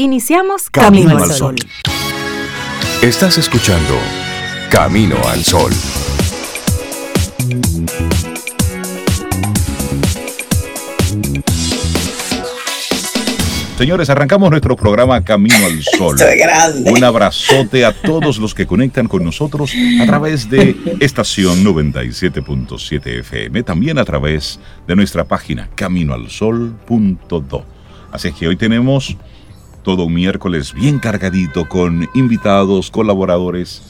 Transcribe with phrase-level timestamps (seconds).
[0.00, 1.56] Iniciamos Camino, al Sol.
[3.02, 3.98] Estás escuchando
[4.70, 5.72] Camino al Sol.
[13.76, 16.16] Señores, arrancamos nuestro programa Camino al Sol.
[16.84, 23.64] Un abrazote a todos los que conectan con nosotros a través de estación 97.7 FM,
[23.64, 27.64] también a través de nuestra página caminoalsol.do.
[28.12, 29.16] Así que hoy tenemos
[29.88, 33.80] todo un miércoles bien cargadito con invitados, colaboradores,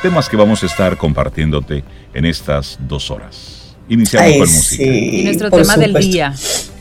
[0.00, 1.82] temas que vamos a estar compartiéndote
[2.14, 3.76] en estas dos horas.
[3.88, 4.84] Iniciamos con música.
[4.84, 6.32] y nuestro tema del día.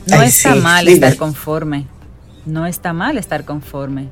[0.05, 1.87] No está mal estar conforme
[2.45, 4.09] no está mal estar conforme.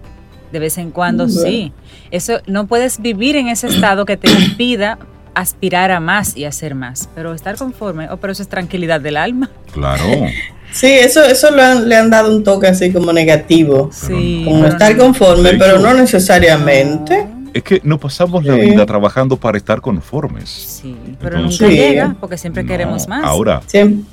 [0.52, 1.72] De vez en cuando sí.
[2.10, 4.98] Eso no puedes vivir en ese estado que te impida
[5.36, 9.18] aspirar a más y hacer más, pero estar conforme, oh, pero eso es tranquilidad del
[9.18, 9.52] alma.
[9.72, 10.04] Claro.
[10.72, 13.92] Sí, eso, eso le han dado un toque así como negativo.
[13.94, 14.42] Sí.
[14.44, 17.30] Como estar conforme, pero no necesariamente.
[17.54, 20.50] Es que no pasamos la vida trabajando para estar conformes.
[20.50, 23.24] Sí, pero nunca llega porque siempre queremos más.
[23.24, 23.62] Ahora,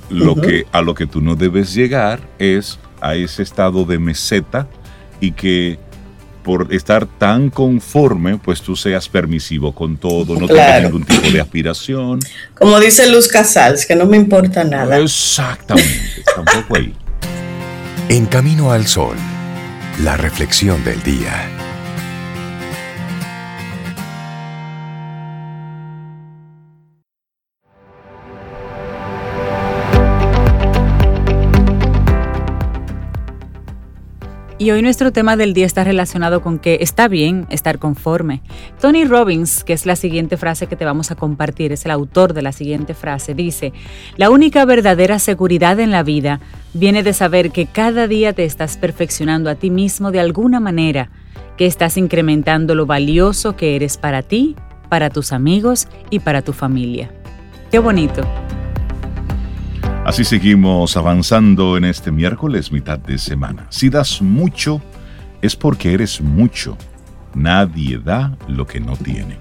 [0.09, 4.65] lo que, a lo que tú no debes llegar es a ese estado de meseta
[5.19, 5.77] y que
[6.43, 11.41] por estar tan conforme, pues tú seas permisivo con todo, no tengas ningún tipo de
[11.41, 12.19] aspiración.
[12.59, 14.97] Como dice Luz Casals, que no me importa nada.
[14.99, 16.93] Exactamente, tampoco ahí.
[18.09, 19.15] En Camino al Sol,
[20.03, 21.62] la reflexión del día.
[34.63, 38.41] Y hoy nuestro tema del día está relacionado con que está bien estar conforme.
[38.79, 42.33] Tony Robbins, que es la siguiente frase que te vamos a compartir, es el autor
[42.33, 43.73] de la siguiente frase, dice,
[44.15, 46.39] la única verdadera seguridad en la vida
[46.73, 51.09] viene de saber que cada día te estás perfeccionando a ti mismo de alguna manera,
[51.57, 54.55] que estás incrementando lo valioso que eres para ti,
[54.87, 57.11] para tus amigos y para tu familia.
[57.69, 58.21] Qué bonito.
[60.05, 63.67] Así seguimos avanzando en este miércoles, mitad de semana.
[63.69, 64.81] Si das mucho,
[65.41, 66.77] es porque eres mucho.
[67.33, 69.37] Nadie da lo que no tiene.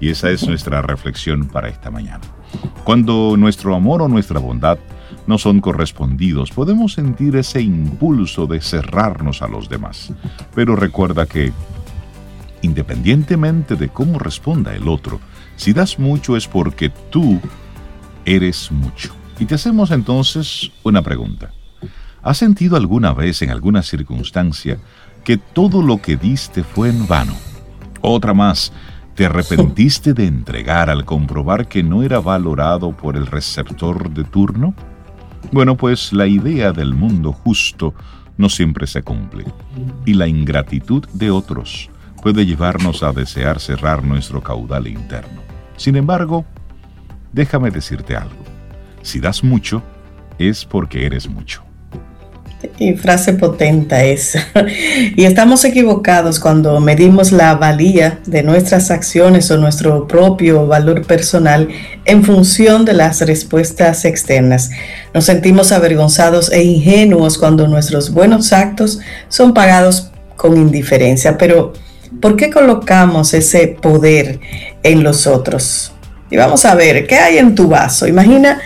[0.00, 2.22] Y esa es nuestra reflexión para esta mañana.
[2.82, 4.80] Cuando nuestro amor o nuestra bondad
[5.28, 10.12] no son correspondidos, podemos sentir ese impulso de cerrarnos a los demás.
[10.56, 11.52] Pero recuerda que,
[12.62, 15.20] independientemente de cómo responda el otro,
[15.54, 17.40] si das mucho es porque tú
[18.24, 19.19] eres mucho.
[19.40, 21.50] Y te hacemos entonces una pregunta.
[22.22, 24.76] ¿Has sentido alguna vez en alguna circunstancia
[25.24, 27.32] que todo lo que diste fue en vano?
[28.02, 28.70] Otra más,
[29.14, 34.74] ¿te arrepentiste de entregar al comprobar que no era valorado por el receptor de turno?
[35.52, 37.94] Bueno, pues la idea del mundo justo
[38.36, 39.46] no siempre se cumple,
[40.04, 41.88] y la ingratitud de otros
[42.22, 45.40] puede llevarnos a desear cerrar nuestro caudal interno.
[45.78, 46.44] Sin embargo,
[47.32, 48.49] déjame decirte algo.
[49.02, 49.82] Si das mucho,
[50.38, 51.62] es porque eres mucho.
[52.78, 54.46] Y frase potente esa.
[55.16, 61.68] Y estamos equivocados cuando medimos la valía de nuestras acciones o nuestro propio valor personal
[62.04, 64.70] en función de las respuestas externas.
[65.14, 71.38] Nos sentimos avergonzados e ingenuos cuando nuestros buenos actos son pagados con indiferencia.
[71.38, 71.72] Pero,
[72.20, 74.38] ¿por qué colocamos ese poder
[74.82, 75.92] en los otros?
[76.30, 78.06] Y vamos a ver, ¿qué hay en tu vaso?
[78.06, 78.60] Imagina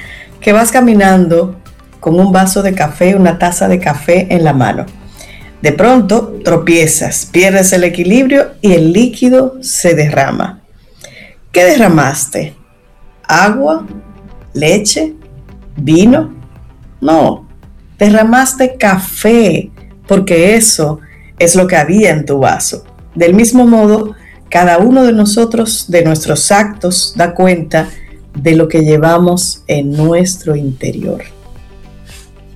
[0.44, 1.56] que vas caminando
[2.00, 4.84] con un vaso de café, una taza de café en la mano.
[5.62, 10.60] De pronto tropiezas, pierdes el equilibrio y el líquido se derrama.
[11.50, 12.54] ¿Qué derramaste?
[13.26, 13.86] ¿Agua?
[14.52, 15.14] ¿Leche?
[15.76, 16.34] ¿Vino?
[17.00, 17.48] No,
[17.98, 19.70] derramaste café,
[20.06, 21.00] porque eso
[21.38, 22.84] es lo que había en tu vaso.
[23.14, 24.14] Del mismo modo,
[24.50, 27.88] cada uno de nosotros, de nuestros actos, da cuenta
[28.42, 31.22] lo que llevamos en nuestro interior.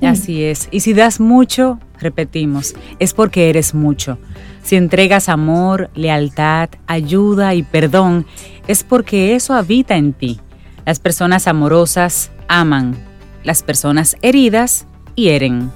[0.00, 0.68] Así es.
[0.70, 4.18] Y si das mucho, repetimos, es porque eres mucho.
[4.62, 8.26] Si entregas amor, lealtad, ayuda y perdón,
[8.66, 10.40] es porque eso habita en ti.
[10.84, 12.96] Las personas amorosas aman,
[13.44, 15.70] las personas heridas hieren.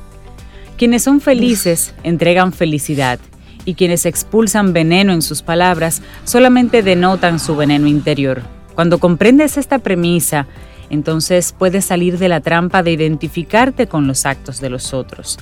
[0.77, 3.19] Quienes son felices entregan felicidad
[3.65, 8.43] y quienes expulsan veneno en sus palabras solamente denotan su veneno interior.
[8.75, 10.47] Cuando comprendes esta premisa,
[10.91, 15.39] entonces puedes salir de la trampa de identificarte con los actos de los otros.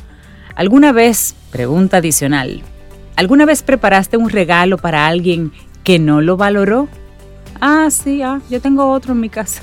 [0.54, 2.62] ¿Alguna vez, pregunta adicional,
[3.16, 5.52] ¿alguna vez preparaste un regalo para alguien
[5.84, 6.88] que no lo valoró?
[7.60, 9.62] Ah, sí, ah, yo tengo otro en mi casa.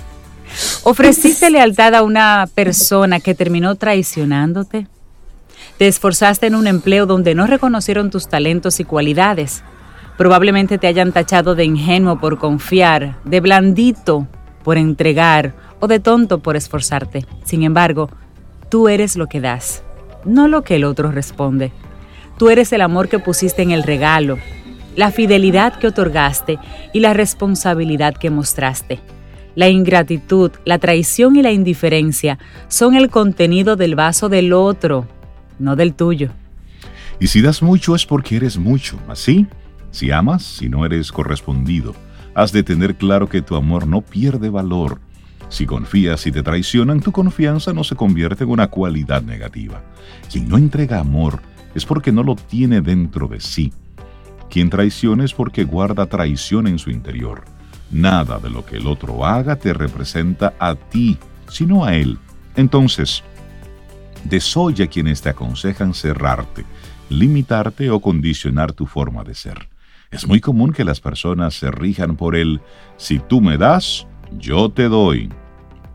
[0.84, 4.88] ¿Ofreciste lealtad a una persona que terminó traicionándote?
[5.78, 9.64] Te esforzaste en un empleo donde no reconocieron tus talentos y cualidades.
[10.18, 14.28] Probablemente te hayan tachado de ingenuo por confiar, de blandito
[14.64, 17.26] por entregar o de tonto por esforzarte.
[17.46, 18.10] Sin embargo,
[18.70, 19.84] tú eres lo que das,
[20.26, 21.72] no lo que el otro responde.
[22.40, 24.40] Tú eres el amor que pusiste en el regalo,
[24.96, 26.58] la fidelidad que otorgaste
[26.94, 29.00] y la responsabilidad que mostraste.
[29.56, 35.08] La ingratitud, la traición y la indiferencia son el contenido del vaso del otro,
[35.60, 36.32] no del tuyo.
[37.20, 39.48] Y si das mucho es porque eres mucho, ¿así?
[39.98, 41.96] Si amas, si no eres correspondido,
[42.36, 45.02] has de tener claro que tu amor no pierde valor.
[45.50, 49.82] Si confías y te traicionan, tu confianza no se convierte en una cualidad negativa.
[50.32, 51.42] Quien no entrega amor
[51.74, 53.74] es porque no lo tiene dentro de sí.
[54.52, 57.46] Quien traiciona es porque guarda traición en su interior.
[57.90, 61.18] Nada de lo que el otro haga te representa a ti,
[61.50, 62.20] sino a él.
[62.56, 63.24] Entonces,
[64.26, 66.66] desoya quienes te aconsejan cerrarte,
[67.10, 69.70] limitarte o condicionar tu forma de ser.
[70.10, 72.62] Es muy común que las personas se rijan por el
[72.96, 74.08] si tú me das,
[74.40, 75.30] yo te doy.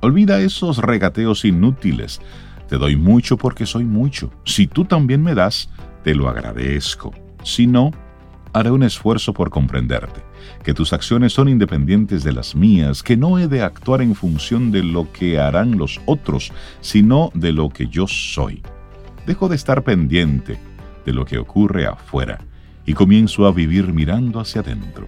[0.00, 2.20] Olvida esos regateos inútiles.
[2.68, 4.30] Te doy mucho porque soy mucho.
[4.44, 5.70] Si tú también me das,
[6.04, 7.14] te lo agradezco.
[7.42, 7.90] Si no,
[8.52, 10.20] haré un esfuerzo por comprenderte
[10.62, 14.70] que tus acciones son independientes de las mías, que no he de actuar en función
[14.72, 18.62] de lo que harán los otros, sino de lo que yo soy.
[19.26, 20.58] Dejo de estar pendiente
[21.06, 22.40] de lo que ocurre afuera
[22.86, 25.06] y comienzo a vivir mirando hacia adentro.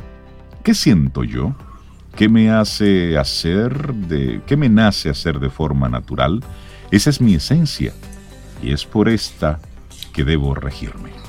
[0.62, 1.54] ¿Qué siento yo?
[2.16, 6.42] ¿Qué me hace hacer de qué me nace hacer de forma natural?
[6.90, 7.92] Esa es mi esencia
[8.62, 9.58] y es por esta
[10.12, 11.23] que debo regirme.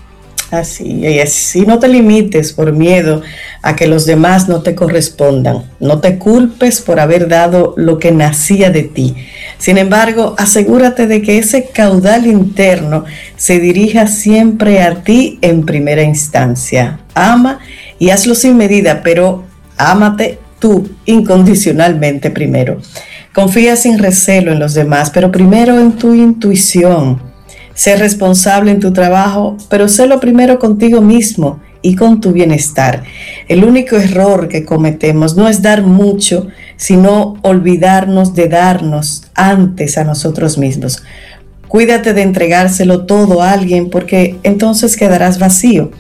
[0.59, 3.21] Así no te limites por miedo
[3.61, 5.63] a que los demás no te correspondan.
[5.79, 9.15] No te culpes por haber dado lo que nacía de ti.
[9.57, 13.05] Sin embargo, asegúrate de que ese caudal interno
[13.37, 16.99] se dirija siempre a ti en primera instancia.
[17.13, 17.59] Ama
[17.99, 19.43] y hazlo sin medida, pero
[19.77, 22.79] ámate tú incondicionalmente primero.
[23.33, 27.34] Confía sin recelo en los demás, pero primero en tu intuición
[27.75, 33.03] Sé responsable en tu trabajo, pero sé lo primero contigo mismo y con tu bienestar.
[33.49, 40.05] El único error que cometemos no es dar mucho, sino olvidarnos de darnos antes a
[40.05, 41.03] nosotros mismos.
[41.67, 45.91] Cuídate de entregárselo todo a alguien porque entonces quedarás vacío.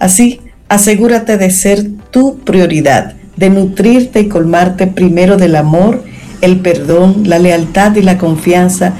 [0.00, 6.02] Así, asegúrate de ser tu prioridad, de nutrirte y colmarte primero del amor,
[6.40, 8.94] el perdón, la lealtad y la confianza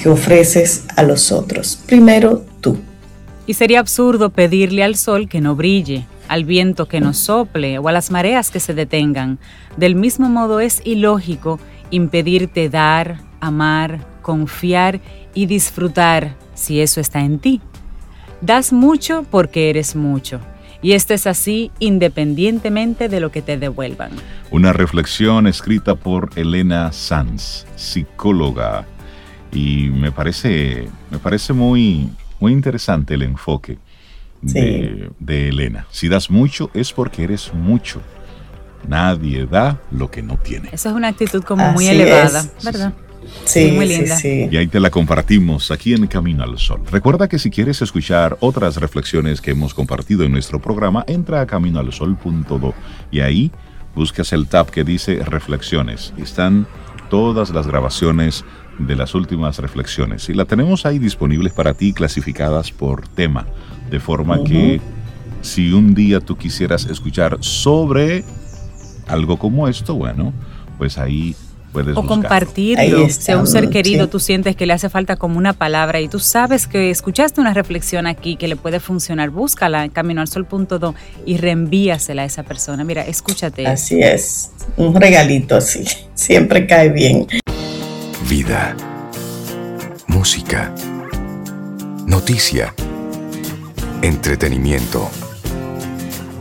[0.00, 1.80] que ofreces a los otros.
[1.86, 2.78] Primero tú.
[3.46, 7.88] Y sería absurdo pedirle al sol que no brille, al viento que no sople o
[7.88, 9.38] a las mareas que se detengan.
[9.76, 11.58] Del mismo modo es ilógico
[11.90, 15.00] impedirte dar, amar, confiar
[15.34, 17.60] y disfrutar si eso está en ti.
[18.40, 20.40] Das mucho porque eres mucho.
[20.82, 24.12] Y esto es así independientemente de lo que te devuelvan.
[24.50, 28.86] Una reflexión escrita por Elena Sanz, psicóloga
[29.52, 32.08] y me parece, me parece muy,
[32.38, 33.78] muy interesante el enfoque
[34.42, 35.86] de, Elena.
[35.90, 38.00] Si das mucho es porque eres mucho.
[38.88, 40.70] Nadie da lo que no tiene.
[40.72, 42.94] Esa es una actitud como muy elevada, ¿verdad?
[43.44, 44.16] Sí, muy linda.
[44.16, 46.80] Sí, y ahí te la compartimos aquí en Camino al Sol.
[46.90, 51.46] Recuerda que si quieres escuchar otras reflexiones que hemos compartido en nuestro programa, entra a
[51.46, 52.74] caminoalsol.do
[53.10, 53.52] y ahí
[53.94, 56.14] buscas el tab que dice reflexiones.
[56.16, 56.66] Están
[57.10, 58.44] todas las grabaciones
[58.86, 60.28] de las últimas reflexiones.
[60.28, 63.46] Y la tenemos ahí disponibles para ti, clasificadas por tema,
[63.90, 64.80] de forma que
[65.42, 68.24] si un día tú quisieras escuchar sobre
[69.06, 70.32] algo como esto, bueno,
[70.78, 71.34] pues ahí
[71.72, 73.08] puedes o compartirlo.
[73.08, 76.08] Si a un ser querido tú sientes que le hace falta como una palabra y
[76.08, 80.94] tú sabes que escuchaste una reflexión aquí que le puede funcionar, búscala en caminoalsol.do
[81.26, 82.84] y reenvíasela a esa persona.
[82.84, 83.66] Mira, escúchate.
[83.66, 85.84] Así es, un regalito así,
[86.14, 87.26] siempre cae bien
[88.28, 88.76] vida,
[90.06, 90.74] música,
[92.06, 92.74] noticia,
[94.02, 95.08] entretenimiento.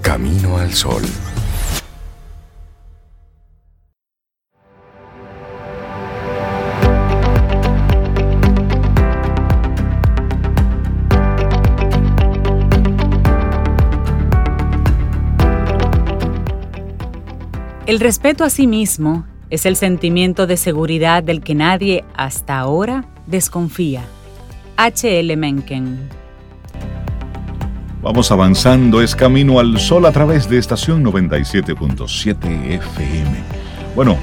[0.02, 1.04] Camino al sol.
[17.86, 23.06] El respeto a sí mismo es el sentimiento de seguridad del que nadie hasta ahora
[23.26, 24.04] desconfía.
[24.78, 25.36] H.L.
[25.36, 26.10] Mencken.
[28.02, 33.30] Vamos avanzando, es camino al sol a través de estación 97.7 FM.
[33.96, 34.18] Bueno,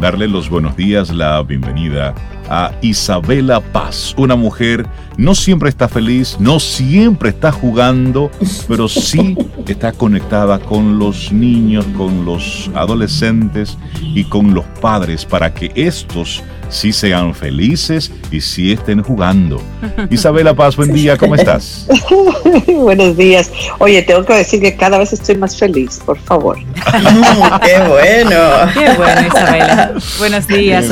[0.00, 2.14] darle los buenos días, la bienvenida
[2.48, 4.86] a Isabela Paz, una mujer
[5.20, 8.30] no siempre está feliz, no siempre está jugando,
[8.66, 9.36] pero sí
[9.68, 16.42] está conectada con los niños, con los adolescentes y con los padres para que estos
[16.70, 19.60] sí sean felices y sí estén jugando.
[20.10, 21.86] Isabela Paz, buen día, ¿cómo estás?
[22.66, 23.52] Buenos días.
[23.78, 26.56] Oye, tengo que decir que cada vez estoy más feliz, por favor.
[27.62, 28.38] ¡Qué bueno!
[28.72, 29.92] ¡Qué bueno, Isabela!
[30.18, 30.88] Buenos días.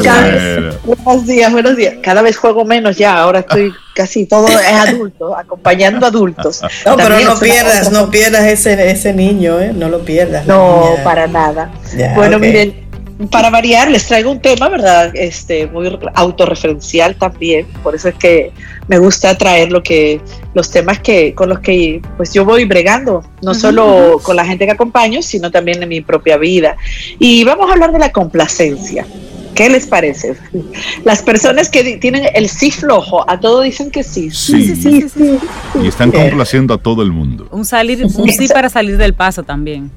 [0.85, 1.95] Buenos días, buenos días.
[2.03, 6.63] Cada vez juego menos ya, ahora estoy casi todo es adulto, acompañando adultos.
[6.87, 9.73] No, pero no pierdas, no pierdas ese, ese niño, ¿eh?
[9.75, 10.47] no lo pierdas.
[10.47, 11.73] No, para nada.
[12.15, 12.87] bueno, miren,
[13.33, 15.11] para variar, les traigo un tema, ¿verdad?
[15.15, 18.53] Este, muy autorreferencial también, por eso es que
[18.87, 20.21] me gusta traer lo que,
[20.55, 24.65] los temas que, con los que pues yo voy bregando, no solo con la gente
[24.65, 26.77] que acompaño, sino también en mi propia vida.
[27.19, 29.05] Y vamos a hablar de la complacencia.
[29.55, 30.37] ¿Qué les parece?
[31.05, 34.31] Las personas que tienen el sí flojo, a todo dicen que sí.
[34.31, 35.39] Sí, sí, sí.
[35.83, 37.49] Y están complaciendo a todo el mundo.
[37.51, 39.91] Un, salir, un sí para salir del paso también.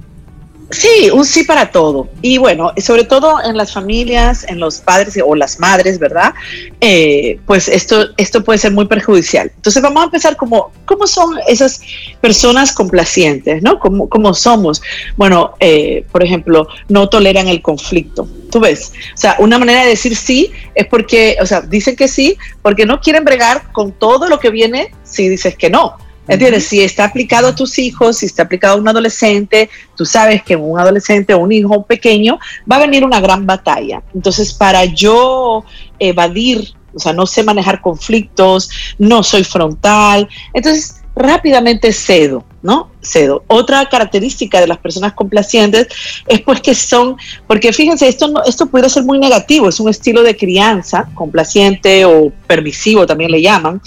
[0.71, 2.07] Sí, un sí para todo.
[2.21, 6.33] Y bueno, sobre todo en las familias, en los padres o las madres, ¿verdad?
[6.79, 9.51] Eh, pues esto, esto puede ser muy perjudicial.
[9.53, 11.81] Entonces vamos a empezar como, ¿cómo son esas
[12.21, 13.79] personas complacientes, ¿no?
[13.79, 14.81] ¿Cómo, somos?
[15.17, 18.27] Bueno, eh, por ejemplo, no toleran el conflicto.
[18.49, 22.07] Tú ves, o sea, una manera de decir sí es porque, o sea, dicen que
[22.07, 25.97] sí porque no quieren bregar con todo lo que viene si dices que no.
[26.31, 26.65] ¿Entiendes?
[26.65, 30.55] Si está aplicado a tus hijos, si está aplicado a un adolescente, tú sabes que
[30.55, 32.39] un adolescente o un hijo pequeño
[32.71, 34.01] va a venir una gran batalla.
[34.15, 35.65] Entonces, para yo
[36.00, 42.91] evadir, o sea, no sé manejar conflictos, no soy frontal, entonces rápidamente cedo, ¿no?
[43.01, 43.43] Cedo.
[43.47, 45.88] Otra característica de las personas complacientes
[46.27, 49.89] es pues que son, porque fíjense, esto, no, esto puede ser muy negativo, es un
[49.89, 53.81] estilo de crianza complaciente o permisivo también le llaman.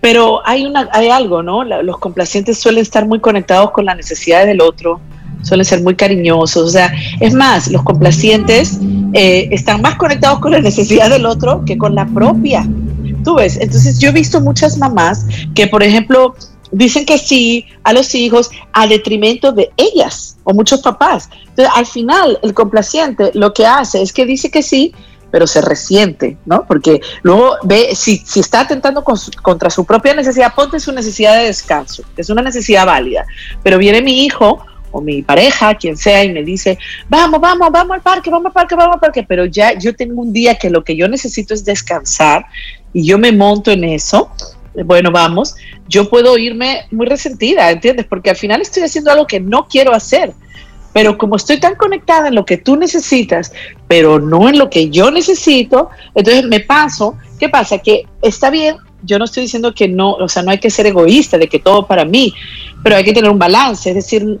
[0.00, 1.64] Pero hay, una, hay algo, ¿no?
[1.64, 5.00] los complacientes suelen estar muy conectados con las necesidades del otro,
[5.42, 6.62] suelen ser muy cariñosos.
[6.62, 8.78] O sea, es más, los complacientes
[9.12, 12.66] eh, están más conectados con la necesidad del otro que con la propia.
[13.24, 16.34] Tú ves, entonces yo he visto muchas mamás que, por ejemplo,
[16.72, 21.28] dicen que sí a los hijos a detrimento de ellas o muchos papás.
[21.48, 24.94] Entonces, al final, el complaciente lo que hace es que dice que sí,
[25.30, 26.66] pero se resiente, ¿no?
[26.66, 29.04] Porque luego ve, si, si está atentando
[29.42, 33.24] contra su propia necesidad, ponte su necesidad de descanso, que es una necesidad válida,
[33.62, 37.94] pero viene mi hijo o mi pareja, quien sea, y me dice, vamos, vamos, vamos
[37.94, 40.70] al parque, vamos al parque, vamos al parque, pero ya yo tengo un día que
[40.70, 42.46] lo que yo necesito es descansar
[42.92, 44.30] y yo me monto en eso,
[44.84, 45.56] bueno, vamos,
[45.88, 48.06] yo puedo irme muy resentida, ¿entiendes?
[48.06, 50.32] Porque al final estoy haciendo algo que no quiero hacer.
[50.92, 53.52] Pero como estoy tan conectada en lo que tú necesitas,
[53.86, 57.16] pero no en lo que yo necesito, entonces me paso.
[57.38, 57.78] ¿Qué pasa?
[57.78, 60.86] Que está bien, yo no estoy diciendo que no, o sea, no hay que ser
[60.86, 62.34] egoísta, de que todo para mí,
[62.82, 63.90] pero hay que tener un balance.
[63.90, 64.40] Es decir,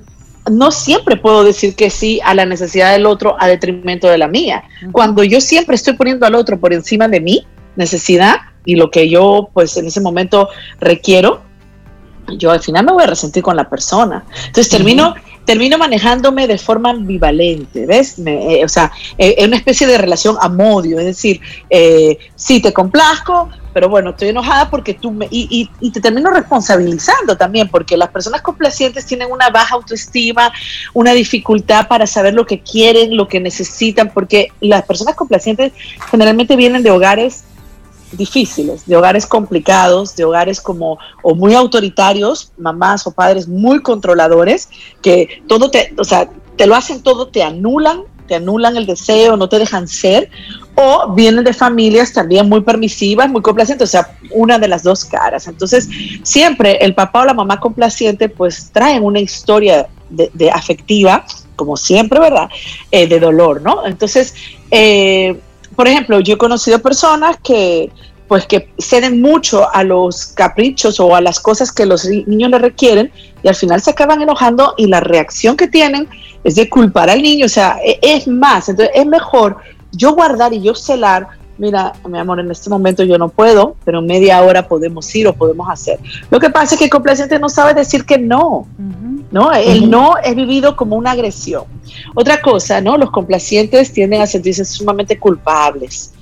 [0.50, 4.28] no siempre puedo decir que sí a la necesidad del otro a detrimento de la
[4.28, 4.64] mía.
[4.92, 9.08] Cuando yo siempre estoy poniendo al otro por encima de mi necesidad y lo que
[9.08, 10.48] yo, pues en ese momento
[10.80, 11.42] requiero,
[12.38, 14.24] yo al final me voy a resentir con la persona.
[14.46, 15.14] Entonces termino
[15.50, 18.20] termino manejándome de forma ambivalente, ¿ves?
[18.24, 22.72] Eh, o sea, es eh, una especie de relación amodio, es decir, eh, sí te
[22.72, 25.26] complazco, pero bueno, estoy enojada porque tú me...
[25.28, 30.52] Y, y, te termino responsabilizando también, porque las personas complacientes tienen una baja autoestima,
[30.94, 35.72] una dificultad para saber lo que quieren, lo que necesitan, porque las personas complacientes
[36.12, 37.42] generalmente vienen de hogares
[38.12, 44.68] difíciles, de hogares complicados, de hogares como o muy autoritarios, mamás o padres muy controladores,
[45.02, 49.36] que todo te, o sea, te lo hacen todo, te anulan, te anulan el deseo,
[49.36, 50.30] no te dejan ser,
[50.74, 55.04] o vienen de familias también muy permisivas, muy complacientes, o sea, una de las dos
[55.04, 55.48] caras.
[55.48, 55.88] Entonces,
[56.22, 61.24] siempre el papá o la mamá complaciente pues traen una historia de, afectiva,
[61.56, 62.48] como siempre, ¿verdad?
[62.90, 63.86] Eh, de dolor, ¿no?
[63.86, 64.34] Entonces,
[64.70, 65.40] eh,
[65.80, 67.90] por ejemplo, yo he conocido personas que
[68.28, 72.58] pues que ceden mucho a los caprichos o a las cosas que los niños le
[72.58, 73.10] requieren
[73.42, 76.06] y al final se acaban enojando y la reacción que tienen
[76.44, 79.56] es de culpar al niño, o sea, e, es más, entonces es mejor
[79.92, 81.28] yo guardar y yo celar,
[81.60, 85.28] mira, mi amor, en este momento yo no puedo, pero en media hora podemos ir
[85.28, 85.98] o podemos hacer.
[86.30, 88.66] Lo que pasa es que el complaciente no sabe decir que no,
[89.30, 89.52] ¿no?
[89.52, 91.64] El no es vivido como una agresión.
[92.14, 92.96] Otra cosa, ¿no?
[92.96, 96.14] Los complacientes tienden a sentirse sumamente culpables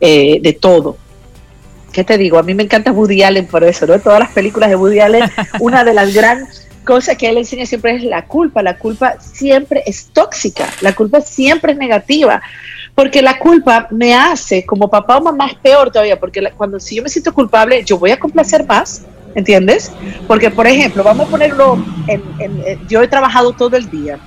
[0.00, 0.96] eh, de todo.
[1.92, 2.38] ¿Qué te digo?
[2.38, 3.98] A mí me encanta Woody Allen por eso, ¿no?
[3.98, 5.24] Todas las películas de Woody Allen,
[5.60, 8.62] una de las grandes cosas que él enseña siempre es la culpa.
[8.62, 12.42] La culpa siempre es tóxica, la culpa siempre es negativa,
[12.94, 16.96] Porque la culpa me hace, como papá o mamá, es peor todavía, porque cuando si
[16.96, 19.02] yo me siento culpable, yo voy a complacer más,
[19.34, 19.90] ¿entiendes?
[20.28, 24.18] Porque, por ejemplo, vamos a ponerlo, en, yo he trabajado todo el día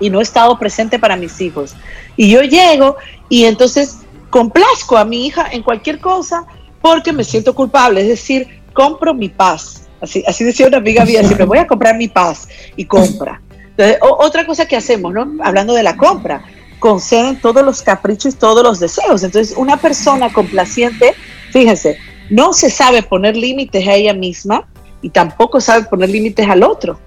[0.00, 1.74] y no he estado presente para mis hijos.
[2.16, 2.96] Y yo llego
[3.28, 3.98] y entonces
[4.28, 6.44] complazco a mi hija en cualquier cosa
[6.80, 9.88] porque me siento culpable, es decir, compro mi paz.
[10.00, 13.40] Así, así decía una amiga mía, siempre voy a comprar mi paz y compra.
[13.70, 15.36] Entonces, otra cosa que hacemos, ¿no?
[15.42, 16.44] Hablando de la compra,
[16.82, 19.22] conceden todos los caprichos y todos los deseos.
[19.22, 21.14] Entonces, una persona complaciente,
[21.52, 21.96] fíjense,
[22.28, 24.66] no se sabe poner límites a ella misma
[25.00, 26.98] y tampoco sabe poner límites al otro.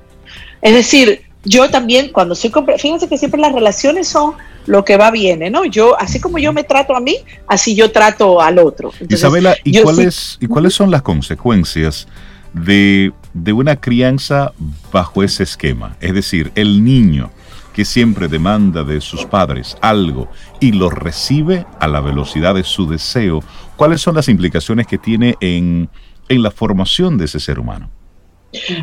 [0.61, 5.11] Es decir, yo también cuando soy fíjense que siempre las relaciones son lo que va
[5.11, 5.65] bien, ¿no?
[5.65, 8.93] Yo, así como yo me trato a mí, así yo trato al otro.
[9.09, 12.07] Isabela, ¿y cuáles, ¿y cuáles son las consecuencias
[12.53, 14.53] de, de una crianza
[14.93, 15.97] bajo ese esquema?
[15.99, 17.29] Es decir, el niño
[17.75, 20.29] que siempre demanda de sus padres algo
[20.61, 23.41] y lo recibe a la velocidad de su deseo,
[23.75, 25.89] ¿cuáles son las implicaciones que tiene en,
[26.29, 27.89] en la formación de ese ser humano?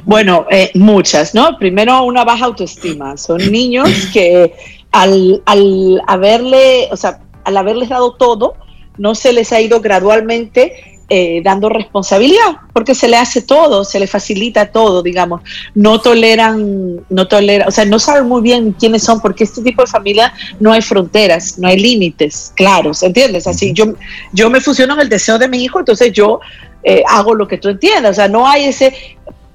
[0.04, 1.56] Bueno, eh, muchas, ¿no?
[1.58, 3.16] Primero, una baja autoestima.
[3.16, 4.52] Son niños que
[4.90, 8.56] al, al haberle, o sea, al haberles dado todo,
[8.99, 14.00] no se les ha ido gradualmente eh, dando responsabilidad, porque se le hace todo, se
[14.00, 15.42] le facilita todo, digamos.
[15.75, 19.82] No toleran, no toleran, o sea, no saben muy bien quiénes son, porque este tipo
[19.82, 23.47] de familia no hay fronteras, no hay límites claros, ¿entiendes?
[23.47, 23.94] Así, yo,
[24.32, 26.40] yo me fusiono en el deseo de mi hijo, entonces yo
[26.82, 28.94] eh, hago lo que tú entiendas, o sea, no hay ese,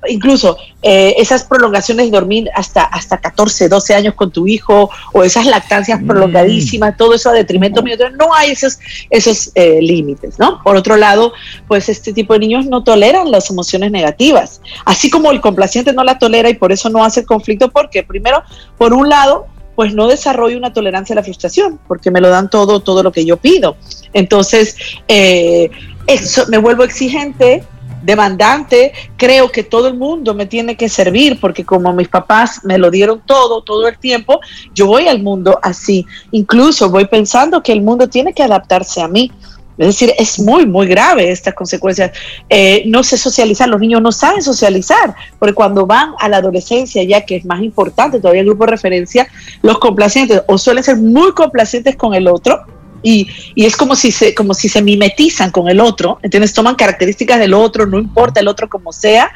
[0.08, 5.24] incluso eh, esas prolongaciones de dormir hasta, hasta 14, 12 años con tu hijo o
[5.24, 6.08] esas lactancias mm.
[6.08, 10.62] prolongadísimas, todo eso a detrimento mío, no hay esos, esos eh, límites, ¿no?
[10.64, 11.34] Por otro lado,
[11.68, 16.04] pues este tipo de niños no toleran las emociones negativas, así como el complaciente no
[16.04, 18.44] la tolera y por eso no hace conflicto, porque primero,
[18.78, 22.50] por un lado, pues no desarrollo una tolerancia a la frustración, porque me lo dan
[22.50, 23.78] todo, todo lo que yo pido.
[24.12, 24.76] Entonces,
[25.08, 25.70] eh,
[26.08, 27.64] eso, me vuelvo exigente,
[28.04, 32.78] demandante, creo que todo el mundo me tiene que servir porque como mis papás me
[32.78, 34.40] lo dieron todo, todo el tiempo,
[34.74, 36.06] yo voy al mundo así.
[36.32, 39.32] Incluso voy pensando que el mundo tiene que adaptarse a mí.
[39.78, 42.12] Es decir, es muy, muy grave estas consecuencias.
[42.50, 47.04] Eh, no se socializan, los niños no saben socializar, porque cuando van a la adolescencia,
[47.04, 49.28] ya que es más importante todavía el grupo de referencia,
[49.62, 52.66] los complacientes o suelen ser muy complacientes con el otro,
[53.04, 56.54] y, es como si, se, como si se mimetizan con el otro, ¿entiendes?
[56.54, 59.32] Toman características del otro, no importa el otro como sea,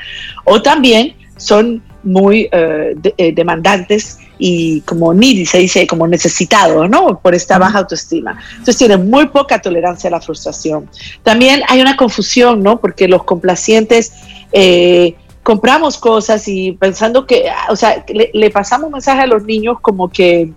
[0.45, 7.19] o también son muy eh, eh, demandantes y como needy, se dice, como necesitados, ¿no?
[7.19, 8.39] Por esta baja autoestima.
[8.52, 10.89] Entonces tienen muy poca tolerancia a la frustración.
[11.21, 12.80] También hay una confusión, ¿no?
[12.80, 14.13] Porque los complacientes
[14.52, 19.43] eh, compramos cosas y pensando que, o sea, le, le pasamos un mensaje a los
[19.43, 20.52] niños como que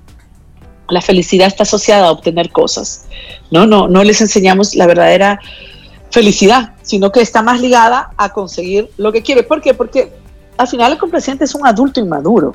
[0.88, 3.06] la felicidad está asociada a obtener cosas.
[3.50, 5.40] No, no, no les enseñamos la verdadera
[6.10, 9.42] felicidad, sino que está más ligada a conseguir lo que quiere.
[9.42, 9.74] ¿Por qué?
[9.74, 10.12] Porque
[10.56, 12.54] al final el complaciente es un adulto inmaduro.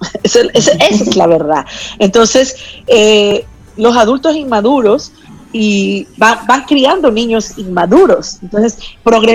[0.22, 1.64] esa, es la verdad.
[1.98, 3.44] Entonces, eh,
[3.76, 5.12] los adultos inmaduros
[5.52, 8.38] y van, criando niños inmaduros.
[8.42, 8.78] Entonces,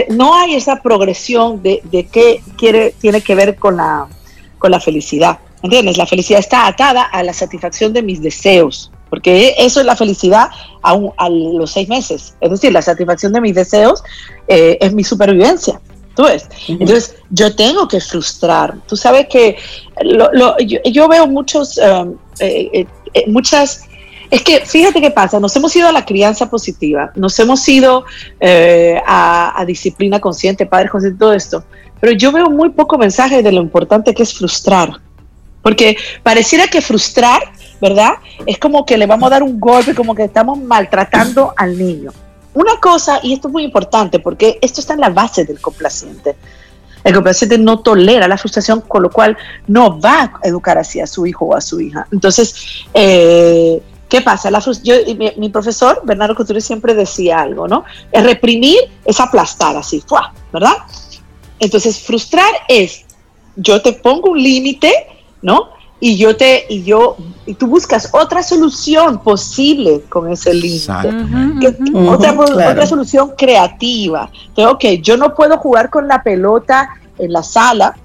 [0.09, 4.07] no hay esa progresión de, de qué quiere, tiene que ver con la,
[4.59, 5.39] con la felicidad.
[5.63, 5.97] ¿Entiendes?
[5.97, 10.49] La felicidad está atada a la satisfacción de mis deseos, porque eso es la felicidad
[10.81, 12.35] a, a los seis meses.
[12.41, 14.03] Es decir, la satisfacción de mis deseos
[14.47, 15.79] eh, es mi supervivencia.
[16.15, 16.47] ¿Tú ves?
[16.67, 18.75] Entonces, yo tengo que frustrar.
[18.87, 19.57] Tú sabes que
[20.85, 23.85] yo, veo muchos, um, eh, eh, muchas
[24.29, 28.05] es que fíjate qué pasa, nos hemos ido a la crianza positiva, nos hemos ido
[29.05, 31.65] a, a, disciplina consciente, padres conscientes, todo esto,
[31.99, 35.01] pero yo veo muy poco mensaje de lo importante que es frustrar.
[35.61, 37.41] Porque pareciera que frustrar,
[37.79, 38.13] ¿verdad?
[38.45, 42.11] Es como que le vamos a dar un golpe, como que estamos maltratando al niño.
[42.53, 46.35] Una cosa, y esto es muy importante, porque esto está en la base del complaciente.
[47.03, 51.07] El complaciente no tolera la frustración, con lo cual no va a educar así a
[51.07, 52.05] su hijo o a su hija.
[52.11, 54.51] Entonces, eh, ¿qué pasa?
[54.51, 54.95] La yo,
[55.37, 57.85] mi, profesor, Bernardo Couture, siempre decía algo, ¿no?
[58.11, 60.03] El reprimir es aplastar así,
[60.51, 60.75] ¿verdad?
[61.59, 63.05] Entonces, frustrar es,
[63.55, 64.93] yo te pongo un límite,
[65.41, 65.69] ¿no?
[66.03, 70.91] Y yo te, y yo, y tú buscas otra solución posible con ese límite.
[71.93, 74.31] otra, otra, solución creativa.
[74.47, 77.95] Entonces, ok, yo no puedo jugar con la pelota en la sala,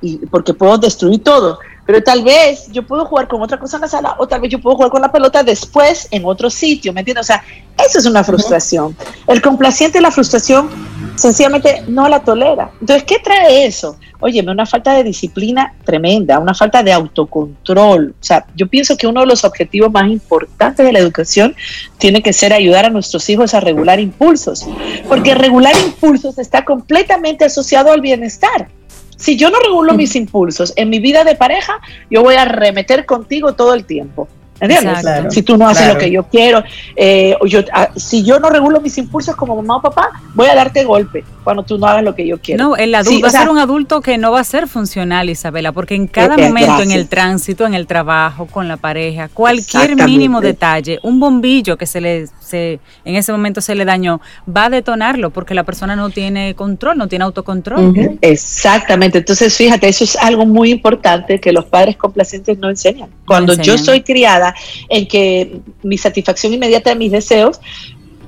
[0.00, 1.58] y, porque puedo destruir todo.
[1.84, 4.50] Pero tal vez yo puedo jugar con otra cosa en la sala, o tal vez
[4.50, 7.24] yo puedo jugar con la pelota después en otro sitio, ¿me entiendes?
[7.24, 7.42] O sea,
[7.76, 8.96] eso es una frustración.
[9.26, 10.68] El complaciente, la frustración
[11.16, 12.70] sencillamente no la tolera.
[12.80, 13.96] Entonces, ¿qué trae eso?
[14.20, 18.14] Óyeme, una falta de disciplina tremenda, una falta de autocontrol.
[18.20, 21.54] O sea, yo pienso que uno de los objetivos más importantes de la educación
[21.98, 24.66] tiene que ser ayudar a nuestros hijos a regular impulsos,
[25.08, 28.68] porque regular impulsos está completamente asociado al bienestar.
[29.16, 33.06] Si yo no regulo mis impulsos en mi vida de pareja, yo voy a remeter
[33.06, 34.28] contigo todo el tiempo.
[34.60, 35.34] ¿Entiendes?
[35.34, 36.62] si tú no haces lo que yo quiero,
[36.94, 40.54] eh, yo, ah, si yo no regulo mis impulsos como mamá o papá, voy a
[40.54, 42.64] darte golpe cuando tú no hagas lo que yo quiero.
[42.64, 45.72] No, el adulto va a ser un adulto que no va a ser funcional, Isabela,
[45.72, 49.28] porque en cada eh, eh, momento, en el tránsito, en el trabajo, con la pareja,
[49.28, 54.20] cualquier mínimo detalle, un bombillo que se le se, en ese momento se le dañó,
[54.48, 58.18] va a detonarlo porque la persona no tiene control, no tiene autocontrol.
[58.20, 59.18] Exactamente.
[59.18, 63.10] Entonces, fíjate, eso es algo muy importante que los padres complacientes no enseñan.
[63.26, 64.54] Cuando yo soy criada
[64.88, 67.60] en que mi satisfacción inmediata de mis deseos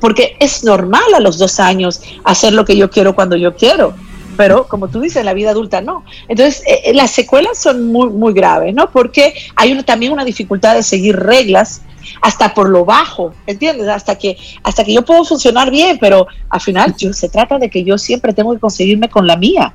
[0.01, 3.95] porque es normal a los dos años hacer lo que yo quiero cuando yo quiero,
[4.39, 6.05] pero como tú dices, la vida adulta no.
[6.29, 8.89] Entonces, eh, eh, las secuelas son muy, muy graves, ¿no?
[8.89, 11.83] Porque hay también una dificultad de seguir reglas
[12.23, 13.89] hasta por lo bajo, ¿entiendes?
[13.89, 17.69] Hasta que, hasta que yo puedo funcionar bien, pero al final yo, se trata de
[17.69, 19.75] que yo siempre tengo que conseguirme con la mía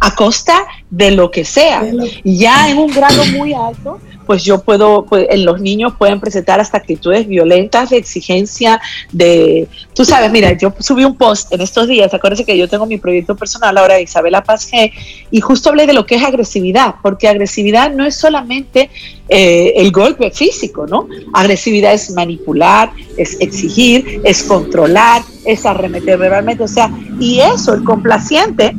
[0.00, 1.84] a costa de lo que sea.
[2.24, 6.60] Ya en un grado muy alto, pues yo puedo, pues, en los niños pueden presentar
[6.60, 8.78] hasta actitudes violentas de exigencia,
[9.10, 12.84] de, tú sabes, mira, yo subí un post en estos días, acuérdense que yo tengo
[12.84, 14.92] mi proyecto personal ahora, Isabela Paz G,
[15.30, 18.90] y justo hablé de lo que es agresividad, porque agresividad no es solamente
[19.30, 21.08] eh, el golpe físico, ¿no?
[21.32, 27.82] Agresividad es manipular, es exigir, es controlar, es arremeter verbalmente, o sea, y eso, el
[27.82, 28.76] complaciente,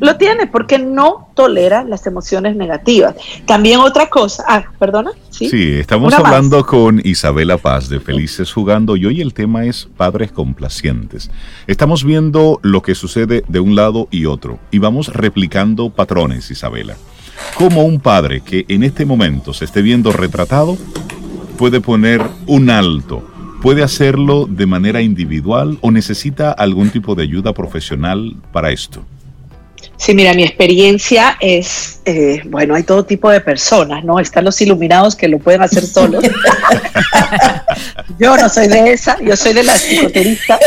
[0.00, 3.14] lo tiene porque no tolera las emociones negativas.
[3.46, 5.12] También otra cosa, ah, perdona.
[5.30, 10.32] Sí, estamos hablando con Isabela Paz de Felices Jugando y hoy el tema es padres
[10.32, 11.30] complacientes.
[11.66, 16.96] Estamos viendo lo que sucede de un lado y otro y vamos replicando patrones, Isabela.
[17.56, 20.76] Como un padre que en este momento se esté viendo retratado
[21.56, 23.22] puede poner un alto
[23.62, 29.04] ¿Puede hacerlo de manera individual o necesita algún tipo de ayuda profesional para esto?
[29.98, 34.20] Sí, mira, mi experiencia es, eh, bueno, hay todo tipo de personas, ¿no?
[34.20, 36.24] Están los iluminados que lo pueden hacer solos.
[38.18, 40.58] yo no soy de esa, yo soy de la psicoterista.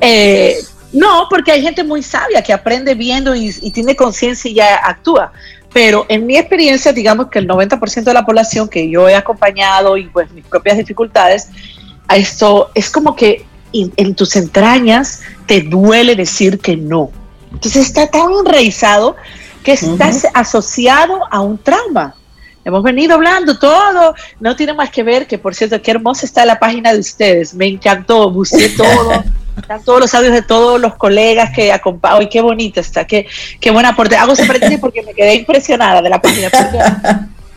[0.00, 0.56] Eh,
[0.94, 5.30] no, porque hay gente muy sabia que aprende viendo y, tiene conciencia y ya actúa.
[5.70, 9.98] Pero en mi experiencia, digamos que el 90% de la población que yo he acompañado
[9.98, 11.50] y pues mis propias dificultades,
[12.08, 17.10] a esto es como que en tus entrañas te duele decir que no
[17.52, 19.16] entonces está tan enraizado
[19.62, 22.14] que está asociado a un trauma.
[22.64, 26.44] Hemos venido hablando todo, no tiene más que ver que, por cierto, qué hermosa está
[26.44, 29.24] la página de ustedes, me encantó, busqué todo,
[29.56, 33.26] están todos los audios de todos los colegas que acompañan, qué bonita está, qué,
[33.60, 34.16] qué buena aporte.
[34.16, 34.46] Hago ese
[34.78, 36.50] porque me quedé impresionada de la página,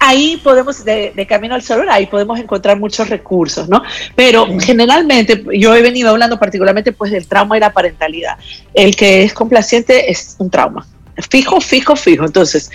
[0.04, 3.82] ahí podemos, de, Camino al Sol, ahí podemos encontrar muchos recursos, ¿no?
[4.16, 8.38] Pero generalmente, yo he venido hablando particularmente pues del trauma y la parentalidad.
[8.74, 10.86] El que es complaciente es un trauma.
[11.30, 12.26] Fijo, fijo, fijo.
[12.26, 12.70] Entonces,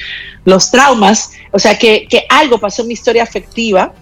[0.44, 3.92] los traumas, o sea, que, que algo pasó en mi historia afectiva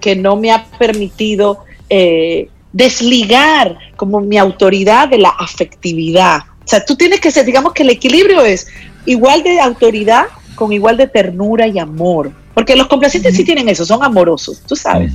[0.00, 6.40] que no me ha permitido eh, desligar como mi autoridad de la afectividad.
[6.64, 8.66] O sea, tú tienes que ser, digamos que el equilibrio es
[9.04, 12.32] igual de autoridad con igual de ternura y amor.
[12.54, 15.12] Porque los complacientes sí tienen eso, son amorosos, tú sabes.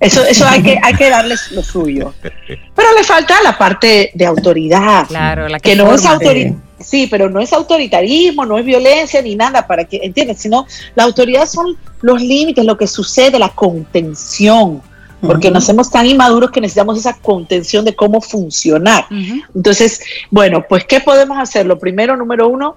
[0.00, 2.14] Eso, eso hay que, hay que darles lo suyo.
[2.22, 5.06] Pero le falta la parte de autoridad.
[5.06, 6.54] Claro, la que, no es autoridad.
[6.80, 10.38] Sí, pero no es autoritarismo, no es violencia ni nada para que, ¿entiendes?
[10.38, 14.80] Sino la autoridad son los límites, lo que sucede, la contención.
[15.20, 19.06] Porque nos hacemos tan inmaduros que necesitamos esa contención de cómo funcionar.
[19.52, 21.66] Entonces, bueno, pues, ¿qué podemos hacer?
[21.66, 22.76] Lo primero, número uno,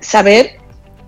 [0.00, 0.58] saber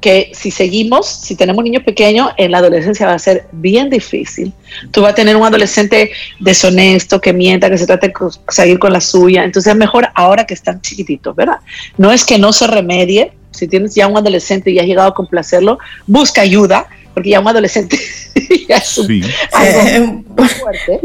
[0.01, 4.53] que si seguimos, si tenemos niños pequeños, en la adolescencia va a ser bien difícil.
[4.91, 8.15] Tú vas a tener un adolescente deshonesto, que mienta, que se trate de
[8.49, 9.45] seguir con la suya.
[9.45, 11.59] Entonces es mejor ahora que están chiquititos, ¿verdad?
[11.99, 13.33] No es que no se remedie.
[13.51, 17.49] Si tienes ya un adolescente y has llegado a complacerlo, busca ayuda, porque ya un
[17.49, 17.99] adolescente
[18.69, 21.01] ya es un, algo muy fuerte.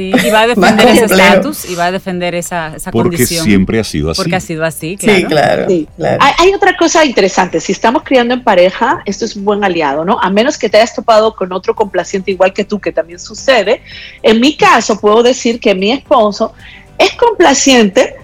[0.00, 3.80] Sí, y va a defender ese estatus y va a defender esa, esa Porque siempre
[3.80, 4.18] ha sido así.
[4.18, 5.68] Porque ha sido así, claro.
[5.68, 6.18] Sí, claro.
[6.22, 7.60] Hay, hay, otra cosa interesante.
[7.60, 10.18] Si estamos criando en pareja, esto es un buen aliado, ¿no?
[10.18, 13.82] A menos que te hayas topado con otro complaciente igual que tú, que también sucede.
[14.22, 16.54] En mi caso, puedo decir que mi esposo
[16.96, 18.16] es complaciente,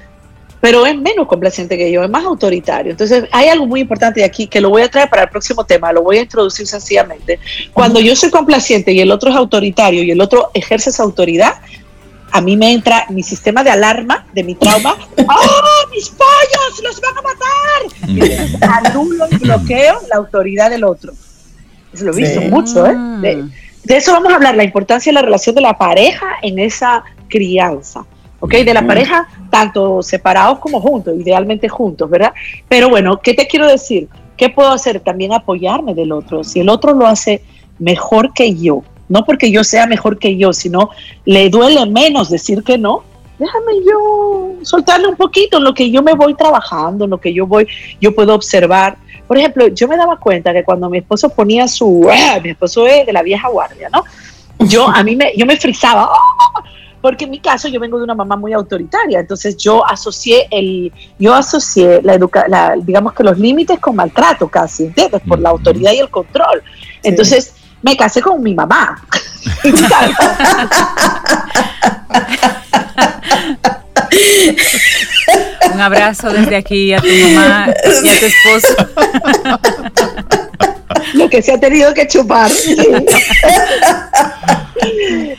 [0.66, 2.90] pero es menos complaciente que yo, es más autoritario.
[2.90, 5.92] Entonces, hay algo muy importante aquí que lo voy a traer para el próximo tema,
[5.92, 7.38] lo voy a introducir sencillamente.
[7.72, 11.54] Cuando yo soy complaciente y el otro es autoritario y el otro ejerce esa autoridad,
[12.32, 14.96] a mí me entra mi sistema de alarma de mi trauma.
[15.28, 15.84] ¡Ah!
[15.92, 16.82] mis pollos!
[16.82, 18.08] ¡Los van a matar!
[18.08, 21.12] Y entonces anulo y bloqueo la autoridad del otro.
[21.94, 22.96] Eso lo he visto mucho, ¿eh?
[23.20, 23.44] De,
[23.84, 27.04] de, eso vamos a hablar, la importancia de la relación de la pareja en esa
[27.28, 28.04] crianza.
[28.40, 28.52] ¿Ok?
[28.52, 32.32] De la pareja, tanto separados como juntos, idealmente juntos, ¿verdad?
[32.68, 34.08] Pero bueno, ¿qué te quiero decir?
[34.36, 35.00] ¿Qué puedo hacer?
[35.00, 36.44] También apoyarme del otro.
[36.44, 37.42] Si el otro lo hace
[37.78, 40.90] mejor que yo, no porque yo sea mejor que yo, sino
[41.24, 43.02] le duele menos decir que no,
[43.38, 47.32] déjame yo soltarle un poquito en lo que yo me voy trabajando, en lo que
[47.32, 47.66] yo voy,
[48.00, 48.96] yo puedo observar.
[49.26, 52.86] Por ejemplo, yo me daba cuenta que cuando mi esposo ponía su, ah, mi esposo
[52.86, 54.04] es de la vieja guardia, ¿no?
[54.66, 56.62] Yo a mí me, yo me frizaba, ¡ah!
[57.00, 60.92] Porque en mi caso yo vengo de una mamá muy autoritaria, entonces yo asocié el,
[61.18, 62.46] yo asocié la, educa,
[62.82, 65.22] digamos que los límites con maltrato casi, ¿entiendes?
[65.26, 66.62] Por la autoridad y el control.
[67.02, 69.02] Entonces me casé con mi mamá.
[75.72, 77.68] Un abrazo desde aquí a tu mamá
[78.02, 78.74] y a tu esposo.
[81.14, 82.50] Lo que se ha tenido que chupar.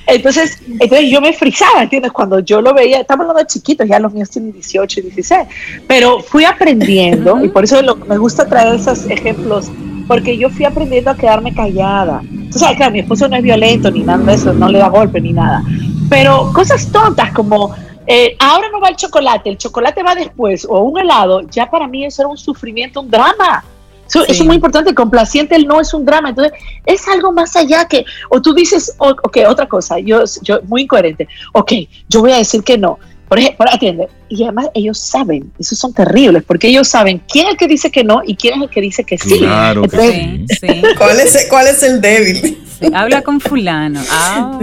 [0.08, 2.14] Entonces, entonces yo me frizaba, ¿entiendes?
[2.14, 5.48] Cuando yo lo veía, estamos hablando de chiquitos, ya los míos tienen 18 y 16,
[5.86, 9.70] pero fui aprendiendo y por eso me gusta traer esos ejemplos,
[10.08, 12.22] porque yo fui aprendiendo a quedarme callada.
[12.52, 14.88] Tú sabes, claro, mi esposo no es violento ni nada de eso, no le da
[14.88, 15.62] golpe ni nada,
[16.10, 17.76] pero cosas tontas como
[18.10, 21.88] eh, ahora no va el chocolate, el chocolate va después, o un helado, ya para
[21.88, 23.66] mí eso era un sufrimiento, un drama.
[24.08, 26.54] Eso, es muy importante, complaciente el no es un drama, entonces
[26.86, 31.28] es algo más allá que, o tú dices, ok, otra cosa, yo, yo muy incoherente,
[31.54, 31.74] ok,
[32.08, 35.94] yo voy a decir que no, por ejemplo, atiende, y además ellos saben, esos son
[35.94, 38.70] terribles, porque ellos saben quién es el que dice que no y quién es el
[38.70, 39.40] que dice que sí.
[39.40, 40.48] Claro sí,
[40.98, 42.64] ¿Cuál, es, ¿Cuál es el débil?
[42.94, 44.02] habla con fulano.
[44.10, 44.60] Ah,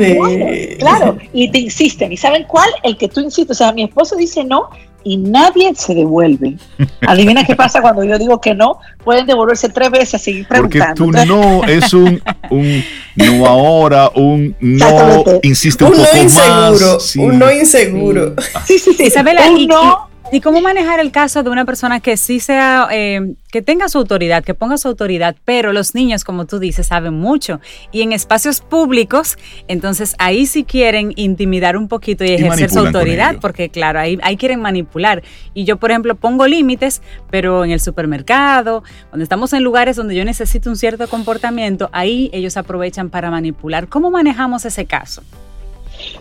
[0.78, 2.12] claro, y te insisten.
[2.12, 2.68] ¿Y saben cuál?
[2.82, 3.56] El que tú insistes.
[3.56, 4.70] O sea, mi esposo dice no
[5.04, 6.56] y nadie se devuelve.
[7.06, 11.04] Adivina qué pasa cuando yo digo que no, pueden devolverse tres veces y seguir preguntando.
[11.04, 12.84] Porque tu no es un, un
[13.16, 18.34] no ahora, un no insiste un, un poco no inseguro, Un no inseguro.
[18.64, 19.04] Sí, sí, sí.
[19.04, 23.36] Isabela, un no ¿Y cómo manejar el caso de una persona que sí sea, eh,
[23.52, 27.14] que tenga su autoridad, que ponga su autoridad, pero los niños, como tú dices, saben
[27.14, 27.60] mucho
[27.92, 33.36] y en espacios públicos, entonces ahí sí quieren intimidar un poquito y ejercer su autoridad,
[33.40, 35.22] porque claro, ahí, ahí quieren manipular.
[35.54, 40.16] Y yo, por ejemplo, pongo límites, pero en el supermercado, cuando estamos en lugares donde
[40.16, 43.86] yo necesito un cierto comportamiento, ahí ellos aprovechan para manipular.
[43.86, 45.22] ¿Cómo manejamos ese caso?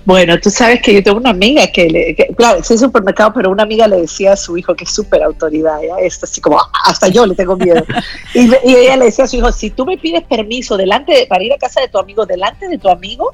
[0.05, 3.63] Bueno, tú sabes que yo tengo una amiga que, le, claro, es supermercado, pero una
[3.63, 5.97] amiga le decía a su hijo que es súper autoridad, ¿ya?
[6.03, 7.83] Esto así como, hasta yo le tengo miedo.
[8.33, 11.43] y, ella le decía a su hijo, si tú me pides permiso delante de, para
[11.43, 13.31] ir a casa de tu amigo, delante de tu amigo,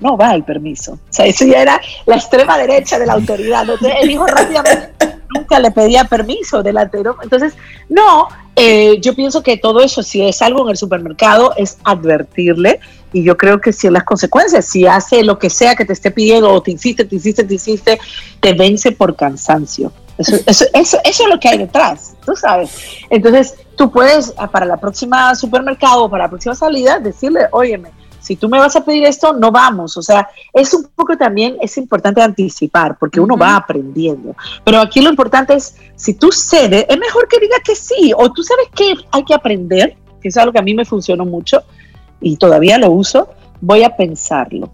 [0.00, 0.92] no va el permiso.
[0.92, 3.62] O sea, eso ya era la extrema derecha de la autoridad.
[3.62, 4.92] Entonces, el hijo rápidamente
[5.34, 7.02] nunca le pedía permiso delante.
[7.02, 7.16] ¿no?
[7.22, 7.54] Entonces,
[7.88, 12.80] no, eh, yo pienso que todo eso, si es algo en el supermercado, es advertirle
[13.16, 16.10] y yo creo que si las consecuencias, si hace lo que sea que te esté
[16.10, 17.98] pidiendo o te insiste, te insiste, te insiste,
[18.40, 19.90] te vence por cansancio.
[20.18, 22.70] Eso, eso, eso, eso es lo que hay detrás, tú sabes.
[23.08, 27.88] Entonces, tú puedes ah, para la próxima supermercado o para la próxima salida decirle, óyeme,
[28.20, 29.96] si tú me vas a pedir esto, no vamos.
[29.96, 34.36] O sea, es un poco también, es importante anticipar, porque uno va aprendiendo.
[34.62, 38.30] Pero aquí lo importante es, si tú cedes, es mejor que diga que sí, o
[38.30, 41.62] tú sabes que hay que aprender, que es algo que a mí me funcionó mucho,
[42.20, 43.28] y todavía lo uso,
[43.60, 44.70] voy a pensarlo.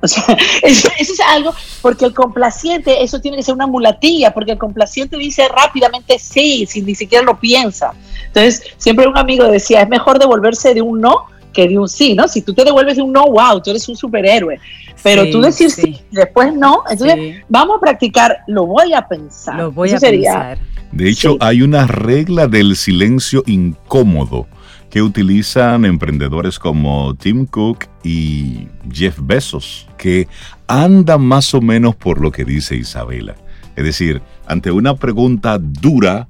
[0.00, 0.24] O sea,
[0.62, 5.16] eso, es algo, porque el complaciente, eso tiene que ser una mulatilla, porque el complaciente
[5.16, 7.92] dice rápidamente sí, sin ni siquiera lo piensa.
[8.26, 12.14] Entonces, siempre un amigo decía, es mejor devolverse de un no que de un sí,
[12.14, 12.28] ¿no?
[12.28, 14.60] Si tú te devuelves de un no, wow, tú eres un superhéroe.
[15.02, 19.56] Pero tú decir sí, y después no, entonces vamos a practicar, lo voy a pensar.
[19.56, 20.58] Lo voy a pensar.
[20.90, 24.46] De hecho, hay una regla del silencio incómodo
[24.90, 30.28] que utilizan emprendedores como Tim Cook y Jeff Bezos, que
[30.66, 33.34] anda más o menos por lo que dice Isabela.
[33.76, 36.26] Es decir, ante una pregunta dura...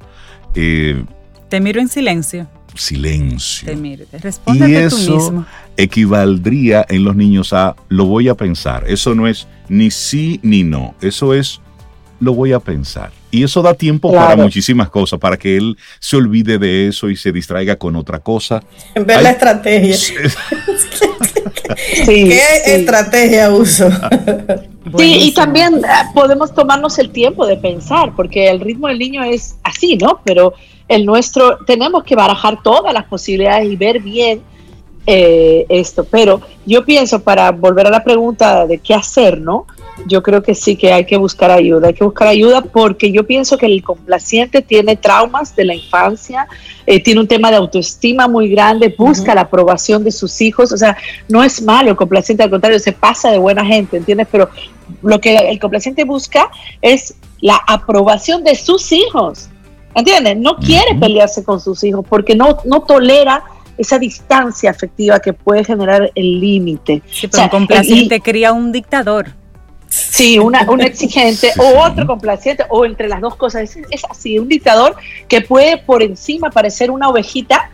[0.54, 1.04] Eh,
[1.48, 2.48] Te miro en silencio.
[2.74, 3.66] Silencio.
[3.66, 4.04] Te miro,
[4.54, 5.44] y eso
[5.76, 8.84] equivaldría en los niños a lo voy a pensar.
[8.86, 10.94] Eso no es ni sí ni no.
[11.00, 11.60] Eso es
[12.20, 13.10] lo voy a pensar.
[13.30, 17.16] Y eso da tiempo para muchísimas cosas, para que él se olvide de eso y
[17.16, 18.62] se distraiga con otra cosa.
[18.94, 19.96] Ver la estrategia.
[22.06, 23.88] ¿Qué estrategia uso?
[24.96, 29.22] Sí, y también eh, podemos tomarnos el tiempo de pensar, porque el ritmo del niño
[29.22, 30.20] es así, ¿no?
[30.24, 30.54] Pero
[30.88, 34.40] el nuestro, tenemos que barajar todas las posibilidades y ver bien
[35.06, 36.04] eh, esto.
[36.04, 39.66] Pero yo pienso, para volver a la pregunta de qué hacer, ¿no?
[40.06, 43.26] Yo creo que sí que hay que buscar ayuda, hay que buscar ayuda porque yo
[43.26, 46.46] pienso que el complaciente tiene traumas de la infancia,
[46.86, 50.76] eh, tiene un tema de autoestima muy grande, busca la aprobación de sus hijos, o
[50.76, 50.96] sea,
[51.28, 54.28] no es malo el complaciente, al contrario, se pasa de buena gente, ¿entiendes?
[54.30, 54.48] Pero
[55.02, 59.48] lo que el complaciente busca es la aprobación de sus hijos,
[59.94, 60.36] ¿entiendes?
[60.36, 63.42] No quiere pelearse con sus hijos porque no, no tolera
[63.76, 67.00] esa distancia afectiva que puede generar el límite.
[67.10, 69.28] Sí, pero un complaciente cría un dictador.
[69.88, 73.76] Sí, una, un exigente o otro complaciente o entre las dos cosas.
[73.90, 74.96] Es, así, un dictador
[75.28, 77.70] que puede por encima parecer una ovejita.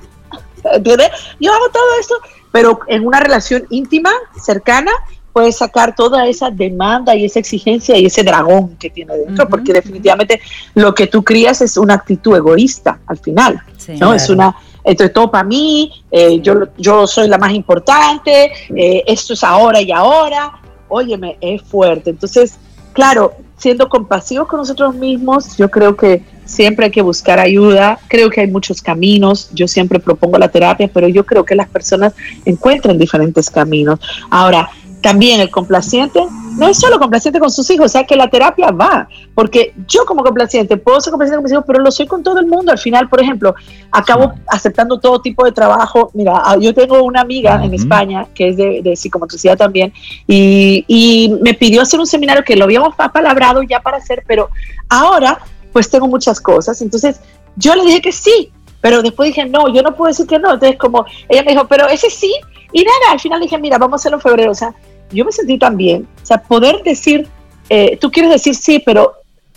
[0.83, 2.15] Yo hago todo esto,
[2.53, 4.93] pero en una relación íntima, cercana,
[5.35, 9.73] puede sacar toda esa demanda y esa exigencia y ese dragón que tiene dentro, porque
[9.73, 10.41] definitivamente
[10.75, 13.61] lo que tú crías es una actitud egoísta al final,
[13.99, 14.15] ¿no?
[14.15, 19.03] Es una, esto es todo para mí, eh, yo, yo soy la más importante, eh,
[19.09, 20.53] esto es ahora y ahora,
[20.95, 22.11] óyeme, es fuerte.
[22.11, 22.59] Entonces,
[22.93, 27.99] claro, siendo compasivos con nosotros mismos, yo creo que siempre hay que buscar ayuda.
[28.09, 29.51] Creo que hay muchos caminos.
[29.53, 33.99] Yo siempre propongo la terapia, pero yo creo que las personas encuentran diferentes caminos.
[34.31, 36.21] Ahora, también el complaciente
[36.57, 40.05] no es solo complaciente con sus hijos, o sea que la terapia va, porque yo
[40.05, 42.73] como complaciente puedo ser complaciente con mis hijos, pero lo soy con todo el mundo.
[42.73, 43.55] Al final, por ejemplo,
[43.91, 46.11] acabo aceptando todo tipo de trabajo.
[46.15, 49.93] Mira, ah, yo tengo una amiga en España que es de, de psicomotricidad también
[50.27, 54.51] y, y, me pidió hacer un seminario que lo habíamos apalabrado ya para hacer, pero
[54.89, 55.39] ahora
[55.73, 56.81] pues tengo muchas cosas.
[56.81, 57.21] Entonces
[57.57, 60.55] yo le dije que sí, pero después dije, no, yo no puedo decir que no.
[60.55, 62.33] Entonces como ella me dijo, pero ese sí.
[62.73, 64.51] Y nada, al final dije, mira, vamos a hacerlo en febrero.
[64.51, 64.75] O sea,
[65.15, 67.27] yo me sentí también, o sea, poder decir,
[67.69, 69.15] eh, tú quieres decir sí, pero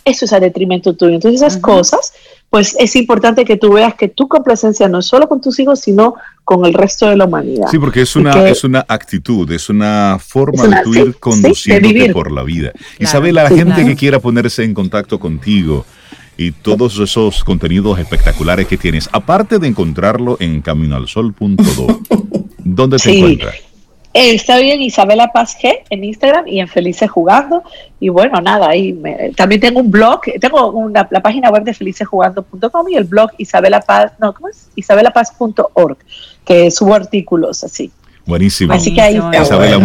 [0.08, 1.14] eso es a detrimento tuyo.
[1.14, 2.12] Entonces esas cosas,
[2.50, 5.80] pues es importante que tú veas que tu complacencia no es solo con tus hijos,
[5.80, 7.68] sino con el resto de la humanidad.
[7.70, 12.32] Sí, porque es una, es una actitud, es una forma de tu ir conduciéndote por
[12.32, 12.72] la vida.
[12.98, 15.84] Isabela, la gente que quiera ponerse en contacto contigo
[16.38, 22.00] y todos esos contenidos espectaculares que tienes, aparte de encontrarlo en caminoalsol.do,
[22.64, 23.67] ¿dónde te encuentras?
[24.20, 27.62] Está bien Isabela Paz G en Instagram y en Felices Jugando.
[28.00, 29.00] Y bueno, nada, ahí
[29.36, 33.80] también tengo un blog, tengo una, la página web de felicesjugando.com y el blog Isabela
[33.80, 34.70] Paz, no, ¿cómo es?
[34.74, 35.98] isabelapaz.org,
[36.44, 37.92] que subo artículos así.
[38.28, 38.74] Buenísimo.
[38.74, 39.78] Así que ahí Isabela,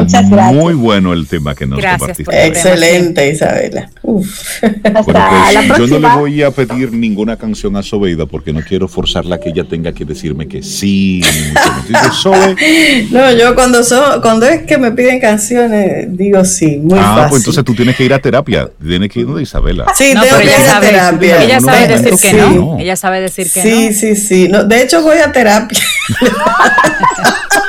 [0.52, 2.48] muy bueno el tema que nos compartiste.
[2.48, 3.90] Excelente, Isabela.
[4.02, 4.60] Uf.
[4.60, 9.40] Pues, yo no le voy a pedir ninguna canción a Sobeida porque no quiero forzarla
[9.40, 11.22] que ella tenga que decirme que sí.
[13.12, 17.44] no, yo cuando so, cuando es que me piden canciones digo sí, muy ah, pues
[17.44, 18.70] entonces tú tienes que ir a terapia.
[18.86, 19.86] Tienes que ir de Isabela.
[19.96, 21.44] Sí, pero ella sabe, terapia.
[21.44, 22.78] Ella sabe decir que no.
[22.78, 23.70] Ella sabe decir que no.
[23.70, 24.52] Sí, sí, sí.
[24.68, 25.80] de hecho voy a terapia.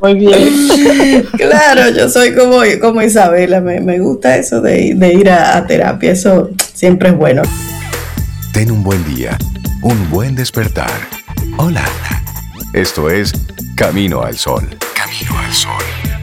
[0.00, 1.26] Muy bien.
[1.36, 7.10] Claro, yo soy como, como Isabela, me, gusta eso de, ir a, terapia, eso siempre
[7.10, 7.42] es bueno.
[8.52, 9.36] Ten un buen día,
[9.82, 10.90] un buen despertar.
[11.56, 11.84] Hola.
[12.72, 13.32] Esto es
[13.74, 14.68] Camino al Sol.
[14.94, 16.19] Camino al Sol.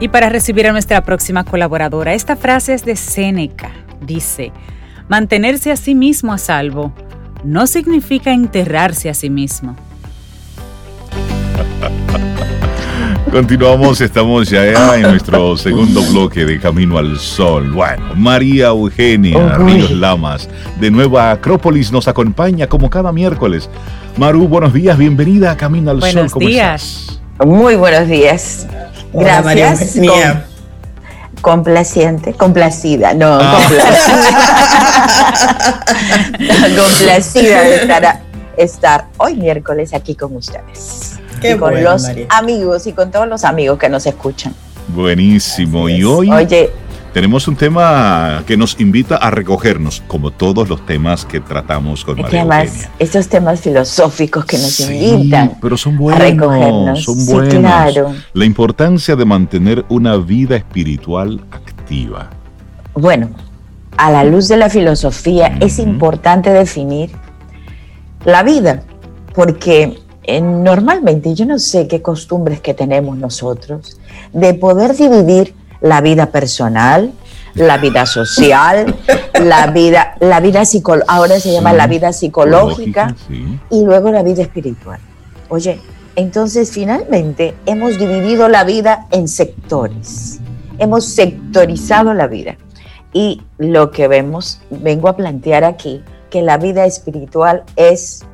[0.00, 3.70] Y para recibir a nuestra próxima colaboradora, esta frase es de Séneca.
[4.00, 4.50] Dice,
[5.08, 6.94] mantenerse a sí mismo a salvo
[7.44, 9.76] no significa enterrarse a sí mismo.
[13.30, 17.70] Continuamos, estamos ya en nuestro segundo bloque de Camino al Sol.
[17.70, 20.48] Bueno, María Eugenia Ríos Lamas
[20.80, 23.68] de Nueva Acrópolis nos acompaña como cada miércoles.
[24.16, 26.30] Maru, buenos días, bienvenida a Camino al Sol.
[26.30, 27.20] ¿Cómo días.
[27.44, 28.66] Muy buenos días.
[29.12, 29.98] Gracias.
[31.40, 33.58] complaciente, complacida, no, ah.
[33.58, 34.30] complacida.
[36.82, 38.20] complacida de
[38.56, 41.18] estar, hoy miércoles aquí con ustedes.
[41.42, 44.54] y con los amigos y con todos los amigos que nos escuchan.
[44.88, 45.88] Buenísimo.
[45.88, 46.70] Y hoy Oye,
[47.12, 52.20] tenemos un tema que nos invita a recogernos, como todos los temas que tratamos con
[52.20, 57.04] María Además, estos temas filosóficos que nos invitan pero son buenos, a recogernos.
[57.04, 58.16] Son buenos.
[58.32, 62.30] La importancia de mantener una vida espiritual activa.
[62.94, 63.30] Bueno,
[63.96, 67.10] a la luz de la filosofía es importante definir
[68.24, 68.82] la vida,
[69.34, 73.98] porque eh, normalmente yo no sé qué costumbres que tenemos nosotros
[74.32, 77.12] de poder dividir la vida personal,
[77.54, 78.94] la vida social,
[79.34, 80.62] la vida, la vida
[81.08, 83.14] ahora se llama la vida psicológica
[83.70, 85.00] y luego la vida espiritual.
[85.48, 85.80] Oye,
[86.16, 90.40] entonces finalmente hemos dividido la vida en sectores,
[90.78, 92.56] hemos sectorizado la vida.
[93.12, 98.24] Y lo que vemos, vengo a plantear aquí, que la vida espiritual es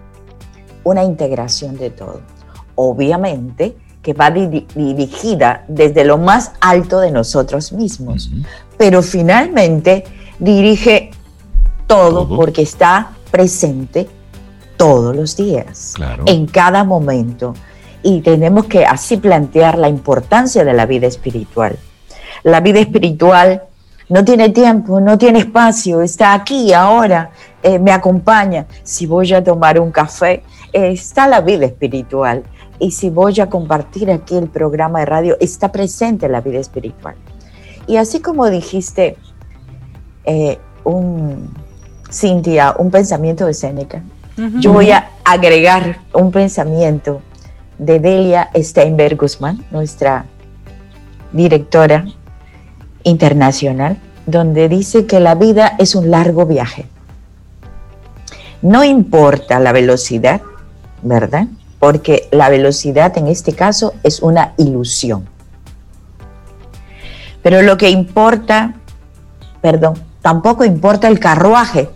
[0.85, 2.21] una integración de todo.
[2.75, 3.75] Obviamente
[4.07, 8.31] que va dirigida desde lo más alto de nosotros mismos,
[8.79, 10.05] pero finalmente
[10.39, 11.11] dirige
[11.89, 14.07] todo, porque está presente
[14.77, 15.95] todos los días,
[16.27, 17.55] en cada momento.
[18.05, 21.77] Y tenemos que así plantear la importancia de la vida espiritual.
[22.45, 23.65] La vida espiritual
[24.09, 27.31] no tiene tiempo, no tiene espacio, está aquí, ahora,
[27.61, 28.67] eh, me acompaña.
[28.85, 32.45] Si voy a tomar un café, eh, está la vida espiritual.
[32.79, 37.15] Y si voy a compartir aquí el programa de radio, está presente la vida espiritual.
[37.87, 39.17] Y así como dijiste,
[40.25, 41.51] eh, un,
[42.11, 44.03] Cintia, un pensamiento de Séneca,
[44.61, 47.23] yo voy a agregar un pensamiento
[47.79, 50.27] de Delia Steinberg Guzmán, nuestra
[51.33, 52.05] directora
[53.03, 53.97] internacional,
[54.27, 56.87] donde dice que la vida es un largo viaje.
[58.61, 60.43] No importa la velocidad,
[61.03, 61.47] ¿verdad?
[61.79, 65.29] Porque la velocidad en este caso es una ilusión.
[67.43, 68.75] Pero lo que importa,
[69.61, 71.89] perdón, tampoco importa el carruaje.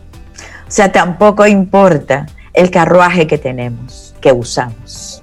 [0.68, 5.22] O sea, tampoco importa el carruaje que tenemos, que usamos.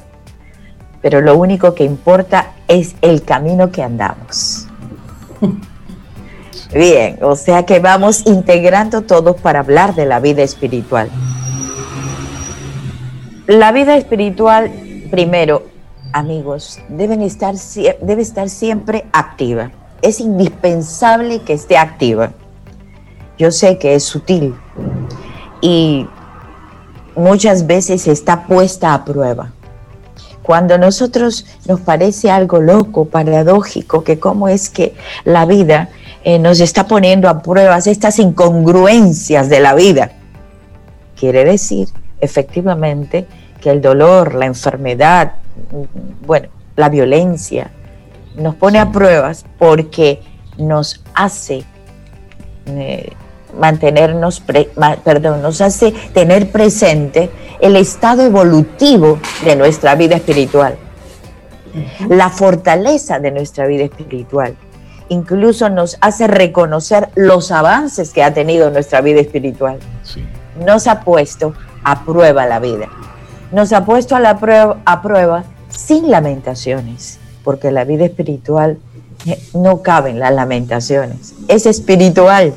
[1.02, 4.68] Pero lo único que importa es el camino que andamos.
[6.74, 11.10] Bien, o sea que vamos integrando todos para hablar de la vida espiritual.
[13.48, 14.70] La vida espiritual,
[15.10, 15.64] primero,
[16.12, 17.56] amigos, estar,
[18.02, 19.72] debe estar siempre activa.
[20.02, 22.32] Es indispensable que esté activa.
[23.38, 24.54] Yo sé que es sutil
[25.62, 26.06] y
[27.16, 29.54] muchas veces está puesta a prueba.
[30.44, 34.94] Cuando nosotros nos parece algo loco, paradójico, que cómo es que
[35.24, 35.88] la vida
[36.26, 40.12] eh, nos está poniendo a pruebas estas incongruencias de la vida.
[41.16, 41.88] Quiere decir,
[42.22, 43.26] efectivamente,
[43.62, 45.34] que el dolor, la enfermedad,
[46.26, 47.72] bueno, la violencia,
[48.36, 50.22] nos pone a pruebas porque
[50.58, 51.64] nos hace
[52.68, 53.12] eh,
[53.58, 54.42] mantenernos,
[55.04, 60.78] perdón, nos hace tener presente el estado evolutivo de nuestra vida espiritual,
[62.10, 64.56] la fortaleza de nuestra vida espiritual.
[65.10, 69.80] Incluso nos hace reconocer los avances que ha tenido nuestra vida espiritual.
[70.64, 71.54] Nos ha puesto
[71.92, 72.88] a prueba la vida.
[73.52, 78.78] Nos ha puesto a, la prueba, a prueba sin lamentaciones, porque la vida espiritual
[79.26, 81.34] eh, no cabe en las lamentaciones.
[81.48, 82.54] Es espiritual.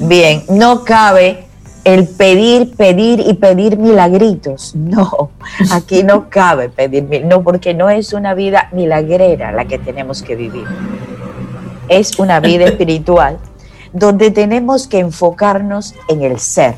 [0.00, 1.46] Bien, no cabe
[1.84, 4.74] el pedir, pedir y pedir milagritos.
[4.74, 5.30] No,
[5.72, 10.36] aquí no cabe pedir, no, porque no es una vida milagrera la que tenemos que
[10.36, 10.66] vivir
[11.88, 13.38] es una vida espiritual
[13.92, 16.76] donde tenemos que enfocarnos en el ser.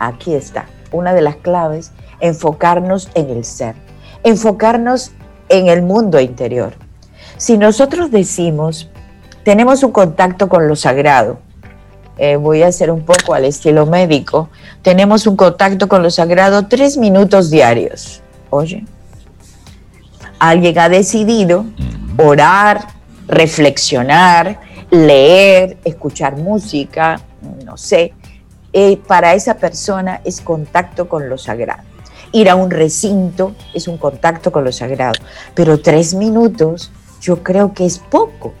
[0.00, 3.74] Aquí está, una de las claves, enfocarnos en el ser,
[4.24, 5.12] enfocarnos
[5.50, 6.72] en el mundo interior.
[7.36, 8.90] Si nosotros decimos,
[9.44, 11.38] tenemos un contacto con lo sagrado,
[12.16, 14.48] eh, voy a hacer un poco al estilo médico,
[14.80, 18.22] tenemos un contacto con lo sagrado tres minutos diarios.
[18.48, 18.84] Oye,
[20.38, 21.66] alguien ha decidido
[22.16, 22.86] orar,
[23.28, 27.20] reflexionar, leer, escuchar música,
[27.64, 28.14] no sé,
[28.72, 31.82] eh, para esa persona es contacto con lo sagrado.
[32.32, 35.14] Ir a un recinto es un contacto con lo sagrado,
[35.54, 38.54] pero tres minutos yo creo que es poco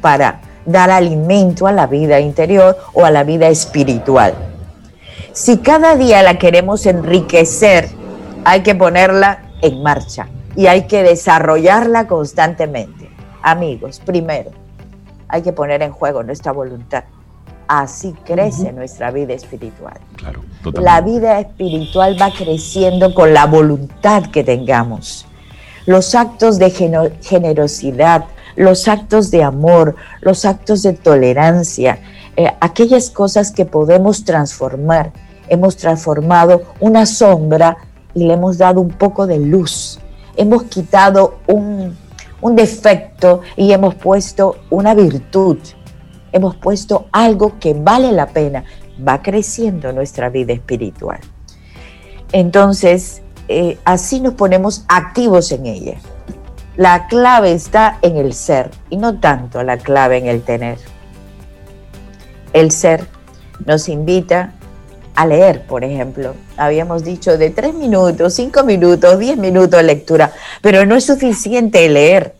[0.00, 4.34] para dar alimento a la vida interior o a la vida espiritual.
[5.32, 7.88] Si cada día la queremos enriquecer,
[8.44, 13.04] hay que ponerla en marcha y hay que desarrollarla constantemente
[13.44, 14.50] amigos, primero,
[15.28, 17.04] hay que poner en juego nuestra voluntad.
[17.66, 19.98] Así crece nuestra vida espiritual.
[20.74, 25.26] la vida espiritual va creciendo con la voluntad que tengamos.
[25.86, 26.70] Los actos de
[27.20, 31.98] generosidad, los actos de amor, los actos de tolerancia,
[32.36, 35.12] eh, aquellas cosas que podemos transformar.
[35.48, 37.76] Hemos transformado una sombra
[38.14, 40.00] y le hemos dado un poco de luz.
[40.36, 41.96] Hemos quitado un,
[42.40, 45.58] un defecto y hemos puesto una virtud,
[46.34, 48.64] hemos puesto algo que vale la pena,
[49.06, 51.20] va creciendo nuestra vida espiritual.
[52.32, 55.94] Entonces, eh, así nos ponemos activos en ella.
[56.76, 60.78] La clave está en el ser y no tanto la clave en el tener.
[62.52, 63.06] El ser
[63.64, 64.54] nos invita
[65.14, 66.34] a leer, por ejemplo.
[66.56, 71.88] Habíamos dicho de tres minutos, cinco minutos, diez minutos de lectura, pero no es suficiente
[71.88, 72.34] leer.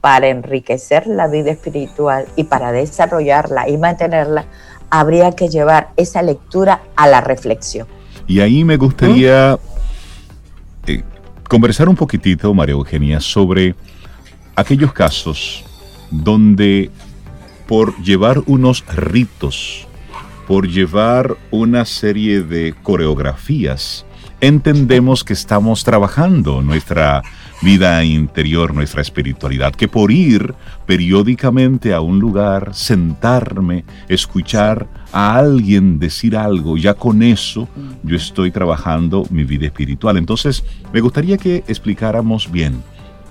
[0.00, 4.46] Para enriquecer la vida espiritual y para desarrollarla y mantenerla,
[4.88, 7.86] habría que llevar esa lectura a la reflexión.
[8.26, 9.58] Y ahí me gustaría
[10.86, 11.02] eh,
[11.48, 13.74] conversar un poquitito, María Eugenia, sobre
[14.56, 15.64] aquellos casos
[16.10, 16.90] donde
[17.66, 19.86] por llevar unos ritos,
[20.48, 24.04] por llevar una serie de coreografías,
[24.40, 27.22] entendemos que estamos trabajando nuestra
[27.62, 30.54] vida interior, nuestra espiritualidad, que por ir
[30.86, 37.68] periódicamente a un lugar, sentarme, escuchar a alguien decir algo, ya con eso
[38.02, 40.16] yo estoy trabajando mi vida espiritual.
[40.16, 42.82] Entonces, me gustaría que explicáramos bien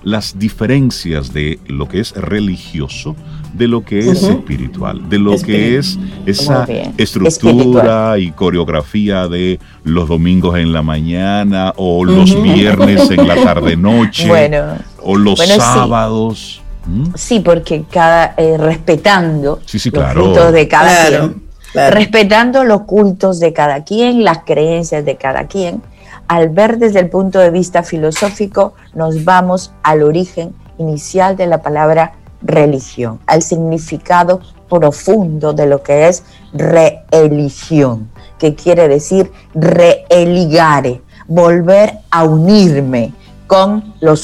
[0.02, 3.16] las diferencias de lo que es religioso
[3.52, 10.08] de lo que es espiritual, de lo que es esa estructura y coreografía de los
[10.08, 14.30] domingos en la mañana o los viernes en la tarde noche
[15.02, 16.62] o los sábados.
[16.86, 17.12] ¿Mm?
[17.14, 17.40] Sí.
[17.40, 21.42] porque cada eh, respetando los cultos de cada quien,
[21.74, 25.82] respetando los cultos de cada quien, las creencias de cada quien,
[26.26, 31.60] al ver desde el punto de vista filosófico, nos vamos al origen inicial de la
[31.60, 36.22] palabra religión, al significado profundo de lo que es
[36.52, 43.12] religión, que quiere decir reeligare, volver a unirme
[43.46, 44.14] con lo,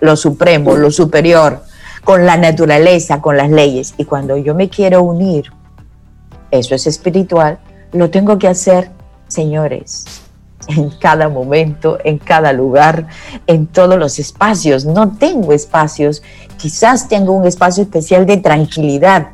[0.00, 1.62] lo supremo, lo superior,
[2.02, 3.94] con la naturaleza, con las leyes.
[3.98, 5.52] Y cuando yo me quiero unir,
[6.50, 7.58] eso es espiritual,
[7.92, 8.90] lo tengo que hacer,
[9.28, 10.19] señores,
[10.68, 13.06] en cada momento, en cada lugar,
[13.46, 14.84] en todos los espacios.
[14.84, 16.22] No tengo espacios,
[16.56, 19.28] quizás tengo un espacio especial de tranquilidad,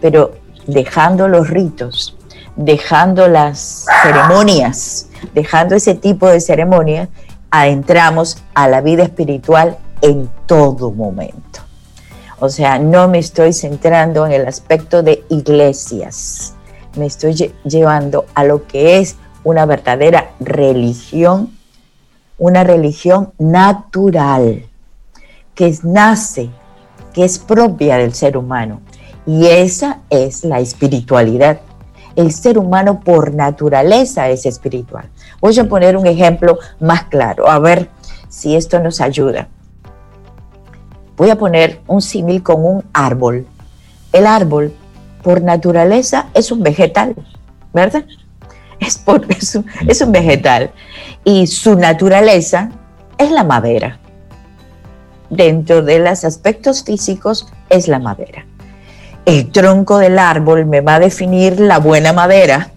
[0.00, 0.32] pero
[0.66, 2.16] dejando los ritos,
[2.56, 7.08] dejando las ceremonias, dejando ese tipo de ceremonias,
[7.50, 11.60] adentramos a la vida espiritual en todo momento.
[12.40, 16.54] O sea, no me estoy centrando en el aspecto de iglesias,
[16.96, 21.50] me estoy llevando a lo que es una verdadera religión,
[22.38, 24.64] una religión natural,
[25.54, 26.50] que nace,
[27.12, 28.80] que es propia del ser humano.
[29.26, 31.60] Y esa es la espiritualidad.
[32.16, 35.08] El ser humano por naturaleza es espiritual.
[35.40, 37.88] Voy a poner un ejemplo más claro, a ver
[38.28, 39.48] si esto nos ayuda.
[41.16, 43.46] Voy a poner un símil con un árbol.
[44.12, 44.72] El árbol
[45.22, 47.14] por naturaleza es un vegetal,
[47.72, 48.04] ¿verdad?
[48.86, 49.54] es, por, es,
[50.00, 50.70] un, vegetal
[51.24, 52.70] y su naturaleza
[53.16, 53.98] es la madera.
[55.30, 58.46] Dentro de los aspectos físicos es la madera.
[59.26, 62.70] El tronco del árbol me va a definir la buena madera.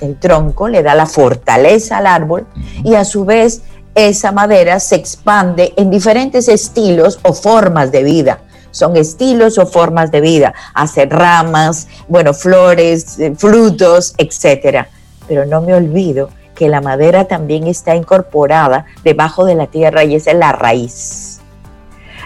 [0.00, 2.46] El tronco le da la fortaleza al árbol
[2.82, 3.62] y a su vez
[3.94, 8.38] esa madera se expande en diferentes estilos o formas de vida.
[8.70, 10.54] Son estilos o formas de vida.
[10.72, 14.88] Hace ramas, bueno, flores, eh, frutos, etcétera
[15.28, 20.16] pero no me olvido que la madera también está incorporada debajo de la tierra y
[20.16, 21.40] esa es la raíz.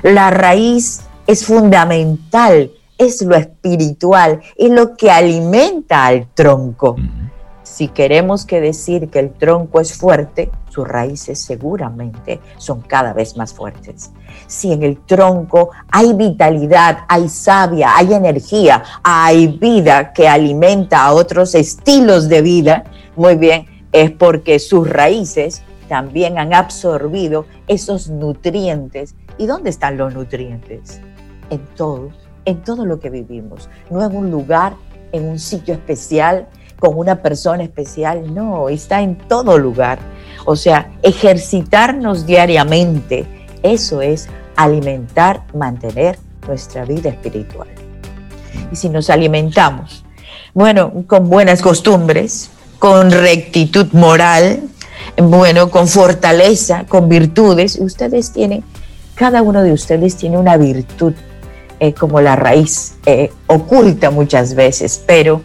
[0.03, 6.97] La raíz es fundamental, es lo espiritual, es lo que alimenta al tronco.
[7.73, 13.35] Si queremos que decir que el tronco es fuerte, sus raíces seguramente son cada vez
[13.39, 14.11] más fuertes.
[14.47, 21.15] Si en el tronco hay vitalidad, hay savia, hay energía, hay vida que alimenta a
[21.15, 22.85] otros estilos de vida,
[23.17, 29.15] muy bien, es porque sus raíces también han absorbido esos nutrientes.
[29.39, 31.01] ¿Y dónde están los nutrientes?
[31.49, 32.11] En todo,
[32.45, 33.71] en todo lo que vivimos.
[33.89, 34.75] No en un lugar,
[35.13, 36.49] en un sitio especial,
[36.83, 40.01] con una persona especial, no, está en todo lugar.
[40.47, 43.25] O sea, ejercitarnos diariamente,
[43.63, 47.69] eso es alimentar, mantener nuestra vida espiritual.
[48.73, 50.05] Y si nos alimentamos,
[50.55, 54.65] bueno, con buenas costumbres, con rectitud moral,
[55.17, 58.65] bueno, con fortaleza, con virtudes, ustedes tienen,
[59.15, 61.13] cada uno de ustedes tiene una virtud
[61.79, 65.43] eh, como la raíz, eh, oculta muchas veces, pero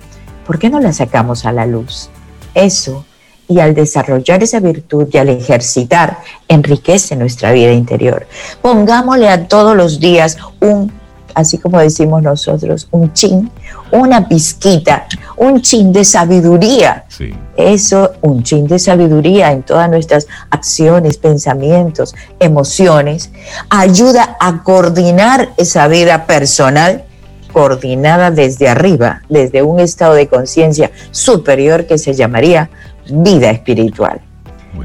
[0.47, 2.09] ¿por qué no la sacamos a la luz?
[2.55, 3.05] Eso
[3.49, 6.17] y al desarrollar esa virtud y al ejercitar,
[6.47, 8.27] enriquece nuestra vida interior.
[8.61, 10.91] Pongámosle a todos los días un,
[11.33, 13.49] así como decimos nosotros, un chin,
[13.91, 17.05] una pizquita, un chin de sabiduría.
[17.55, 23.31] Eso, un chin de sabiduría en todas nuestras acciones, pensamientos, emociones,
[23.69, 27.05] ayuda a coordinar esa vida personal
[27.51, 32.69] coordinada desde arriba, desde un estado de conciencia superior que se llamaría
[33.09, 34.21] vida espiritual.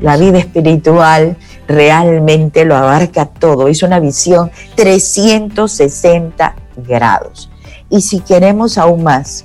[0.00, 1.36] La vida espiritual
[1.68, 3.68] realmente lo abarca todo.
[3.68, 7.50] Es una visión 360 grados.
[7.90, 9.44] Y si queremos aún más,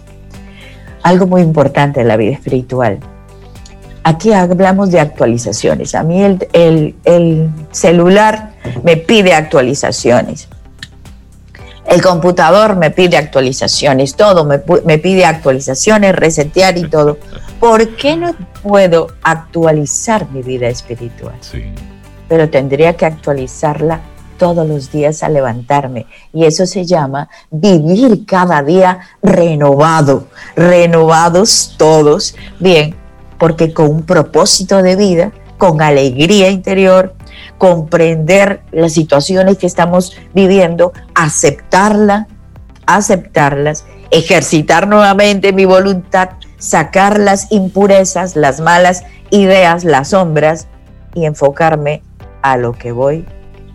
[1.04, 3.00] algo muy importante en la vida espiritual.
[4.04, 5.94] Aquí hablamos de actualizaciones.
[5.96, 8.54] A mí el, celular
[8.84, 10.48] me pide actualizaciones.
[11.88, 17.18] El computador me pide actualizaciones, todo me, me, pide actualizaciones, resetear y todo.
[17.60, 21.36] ¿Por qué no puedo actualizar mi vida espiritual?
[21.40, 21.64] Sí.
[22.28, 24.02] Pero tendría que actualizarla
[24.38, 26.06] todos los días a levantarme.
[26.34, 32.96] Y eso se llama vivir cada día renovado, renovados todos, bien,
[33.38, 37.14] porque con un propósito de vida, con alegría interior,
[37.58, 42.28] comprender las situaciones que estamos viviendo, aceptarla,
[42.86, 50.68] aceptarlas, ejercitar nuevamente mi voluntad, sacar las impurezas, las malas ideas, las sombras
[51.14, 52.02] y enfocarme
[52.42, 53.26] a lo que voy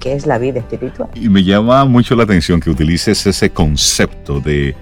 [0.03, 1.09] que es la vida espiritual.
[1.15, 4.75] Y me llama mucho la atención que utilices ese concepto de,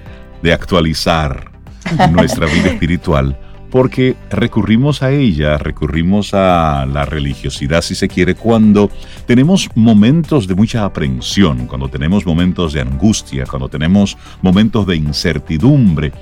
[0.42, 1.50] de actualizar
[2.10, 3.38] nuestra vida espiritual,
[3.70, 8.90] porque recurrimos a ella, recurrimos a la religiosidad, si se quiere, cuando
[9.26, 16.12] tenemos momentos de mucha aprensión, cuando tenemos momentos de angustia, cuando tenemos momentos de incertidumbre.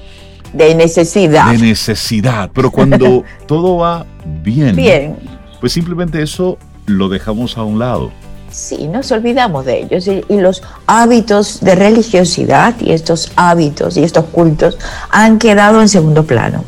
[0.53, 1.51] De necesidad.
[1.53, 2.51] De necesidad.
[2.53, 4.07] Pero cuando todo va
[4.43, 5.17] bien, bien,
[5.61, 8.11] pues simplemente eso lo dejamos a un lado.
[8.51, 14.25] Sí, nos olvidamos de ellos y, los hábitos de religiosidad y estos hábitos y estos
[14.27, 14.79] cultos
[15.11, 16.65] han quedado en segundo plano.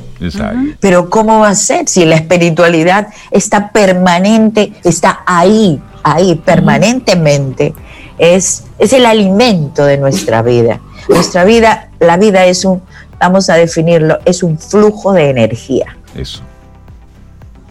[0.81, 7.75] Pero ¿cómo va a ser si la espiritualidad está permanente, está ahí, ahí, permanentemente?
[8.18, 10.81] Es, es el alimento de nuestra vida.
[11.09, 12.83] Nuestra vida, la vida es un,
[13.18, 15.97] vamos a definirlo, es un flujo de energía.
[16.14, 16.43] Eso.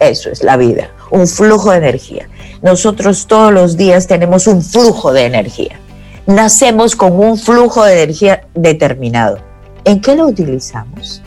[0.00, 2.28] Eso es la vida, un flujo de energía.
[2.62, 5.78] Nosotros todos los días tenemos un flujo de energía.
[6.26, 9.38] Nacemos con un flujo de energía determinado.
[9.84, 11.22] ¿En qué lo utilizamos?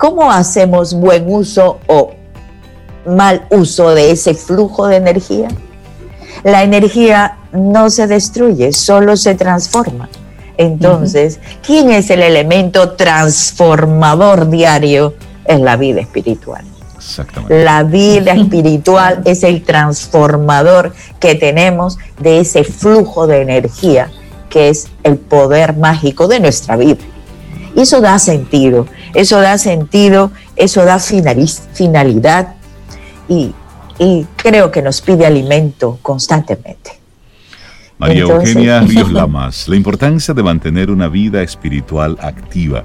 [0.00, 2.12] ¿Cómo hacemos buen uso o
[3.04, 5.48] mal uso de ese flujo de energía?
[6.42, 10.08] La energía no se destruye, solo se transforma.
[10.56, 16.64] Entonces, ¿quién es el elemento transformador diario en la vida espiritual?
[17.50, 24.10] La vida espiritual es el transformador que tenemos de ese flujo de energía
[24.48, 26.96] que es el poder mágico de nuestra vida.
[27.74, 32.54] Y eso da sentido, eso da sentido, eso da finalidad
[33.28, 33.54] y,
[34.36, 36.92] creo que nos pide alimento constantemente.
[37.98, 42.82] María Eugenia Ríos Lamas, la importancia de mantener una vida espiritual activa.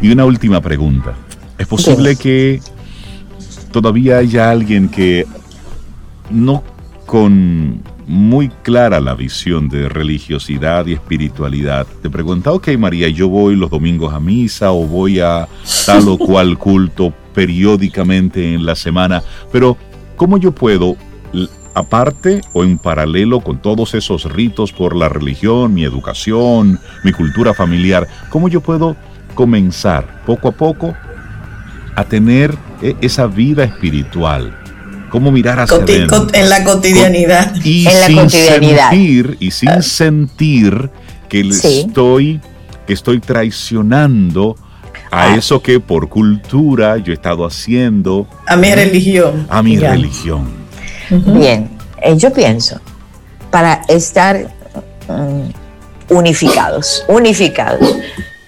[0.00, 1.12] Y una última pregunta.
[1.58, 2.60] ¿Es posible que
[3.70, 5.26] todavía haya alguien que
[6.30, 6.64] no
[7.06, 13.56] con muy clara la visión de religiosidad y espiritualidad, te pregunta, ok María, yo voy
[13.56, 15.48] los domingos a misa o voy a
[15.86, 19.76] tal o cual culto periódicamente en la semana, pero
[20.16, 20.96] ¿cómo yo puedo,
[21.74, 27.54] aparte o en paralelo con todos esos ritos por la religión, mi educación, mi cultura
[27.54, 28.96] familiar, cómo yo puedo
[29.34, 30.94] comenzar poco a poco
[31.96, 34.61] a tener e, esa vida espiritual.
[35.12, 36.26] Cómo mirar hacia adentro.
[36.32, 37.54] En la cotidianidad.
[37.62, 38.88] Y en sin la cotidianidad.
[38.88, 39.82] sentir, y sin ah.
[39.82, 40.90] sentir
[41.28, 42.40] que estoy,
[42.86, 44.56] que estoy traicionando
[45.10, 45.36] a ah.
[45.36, 48.26] eso que por cultura yo he estado haciendo.
[48.46, 49.46] A mi religión.
[49.50, 50.50] A mi religión.
[51.10, 51.68] Bien,
[52.00, 52.80] eh, yo pienso,
[53.50, 54.50] para estar
[55.08, 57.98] mm, unificados, unificados,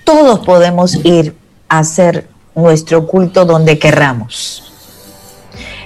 [0.05, 1.35] todos podemos ir
[1.69, 4.64] a hacer nuestro culto donde querramos.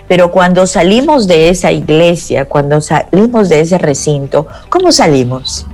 [0.08, 5.66] Pero cuando salimos de esa iglesia, cuando salimos de ese recinto, ¿cómo salimos?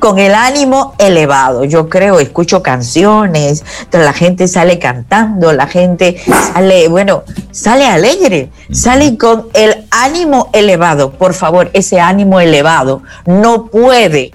[0.00, 1.64] Con el ánimo elevado.
[1.64, 6.20] Yo creo, escucho canciones, la gente sale cantando, la gente
[6.52, 7.22] sale, bueno,
[7.52, 11.12] sale alegre, sale con el ánimo elevado.
[11.12, 14.32] Por favor, ese ánimo elevado no puede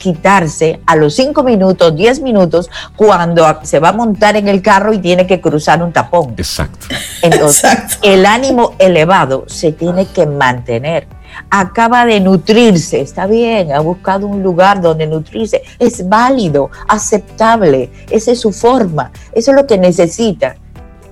[0.00, 4.92] quitarse a los cinco minutos, diez minutos, cuando se va a montar en el carro
[4.94, 6.34] y tiene que cruzar un tapón.
[6.38, 6.86] Exacto.
[7.22, 11.06] Entonces, el ánimo elevado se tiene que mantener.
[11.50, 18.32] Acaba de nutrirse, está bien, ha buscado un lugar donde nutrirse, es válido, aceptable, esa
[18.32, 20.56] es su forma, eso es lo que necesita.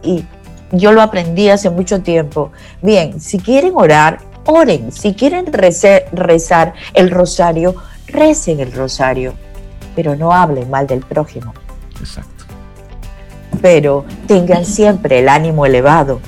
[0.02, 0.24] Y
[0.72, 2.50] yo lo aprendí hace mucho tiempo.
[2.82, 4.18] Bien, si quieren orar,
[4.48, 4.90] oren.
[4.92, 7.76] Si quieren rezar el rosario,
[8.08, 9.34] recen el rosario,
[9.94, 11.54] pero no hablen mal del prójimo.
[12.00, 12.44] Exacto.
[13.60, 16.20] Pero tengan siempre el ánimo elevado.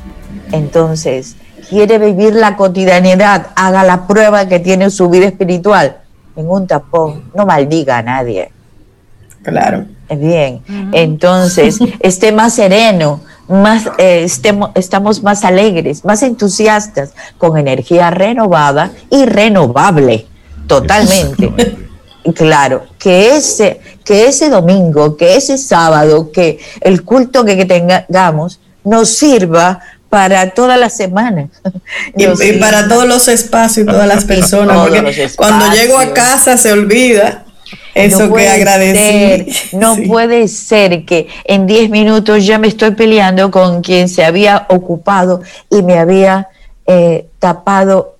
[0.53, 1.37] Entonces,
[1.69, 5.99] quiere vivir la cotidianidad, haga la prueba que tiene su vida espiritual
[6.37, 8.51] en un tapón, no maldiga a nadie.
[9.43, 9.87] Claro.
[10.11, 10.61] Bien,
[10.93, 18.91] entonces esté más sereno, más, eh, estemos, estamos más alegres, más entusiastas, con energía renovada
[19.09, 20.27] y renovable,
[20.71, 21.77] totalmente.
[22.35, 29.09] Claro, que ese, que ese domingo, que ese sábado, que el culto que, tengamos nos
[29.09, 31.49] sirva para toda la semana.
[32.17, 36.73] Y, para todos los espacios y todas las personas, porque cuando llego a casa se
[36.73, 37.45] olvida
[37.95, 39.77] eso que agradecí.
[39.77, 44.67] no puede ser que en 10 minutos ya me estoy peleando con quien se había
[44.69, 46.49] ocupado y me había
[46.87, 48.17] eh, tapado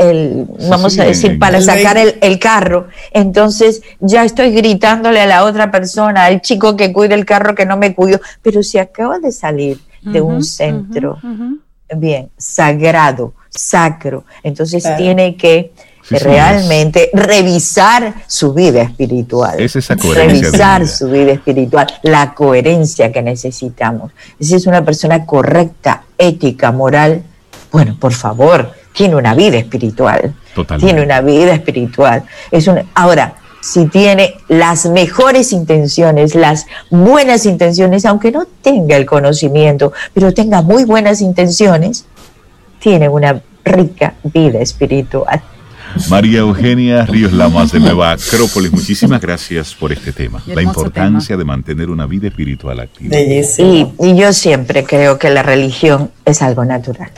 [0.00, 2.88] el, vamos a decir, para sacar el, carro.
[3.12, 7.66] Entonces ya estoy gritándole a la otra persona, al chico que cuida el carro que
[7.66, 11.18] no me cuido, pero si acaba de salir de un centro,
[11.94, 15.72] bien, sagrado, sacro, entonces tiene que
[16.08, 19.60] realmente revisar su vida espiritual.
[19.60, 20.50] Es esa coherencia.
[20.50, 24.12] Revisar su vida espiritual, la coherencia que necesitamos.
[24.40, 27.22] Si es una persona correcta, ética, moral,
[27.70, 30.34] bueno, por favor, tiene una vida espiritual.
[30.78, 32.24] Tiene una vida espiritual.
[32.50, 39.06] Es un, ahora, si tiene las mejores intenciones, las buenas intenciones, aunque no tenga el
[39.06, 42.06] conocimiento, pero tenga muy buenas intenciones,
[42.78, 45.42] tiene una rica vida espiritual.
[46.08, 51.44] María Eugenia Ríos Lamas de Nueva Acrópolis, muchísimas gracias por este tema, la importancia de
[51.44, 53.18] mantener una vida espiritual activa.
[53.18, 57.10] Y, y yo siempre creo que la religión es algo natural.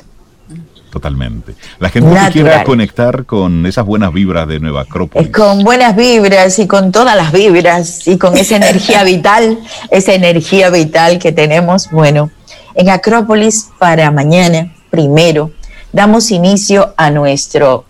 [0.93, 1.55] Totalmente.
[1.79, 5.31] La gente que quiera conectar con esas buenas vibras de Nueva Acrópolis.
[5.31, 9.59] Con buenas vibras y con todas las vibras y con esa energía vital,
[9.91, 11.91] esa energía vital que tenemos.
[11.91, 12.31] Bueno,
[12.75, 15.51] en Acrópolis para mañana, primero,
[15.95, 17.87] damos inicio a nuestro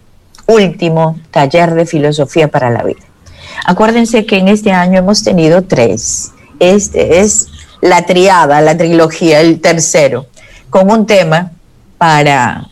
[0.46, 3.02] último taller de filosofía para la vida.
[3.66, 6.30] Acuérdense que en este año hemos tenido tres.
[6.60, 7.48] Este es
[7.80, 10.26] la triada, la trilogía, el tercero,
[10.70, 11.50] con un tema
[11.98, 12.68] para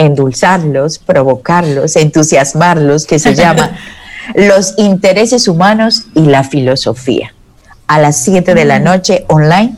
[0.00, 3.78] endulzarlos, provocarlos, entusiasmarlos, que se llama
[4.34, 7.34] Los intereses humanos y la filosofía.
[7.88, 8.84] A las 7 de la mm.
[8.84, 9.74] noche online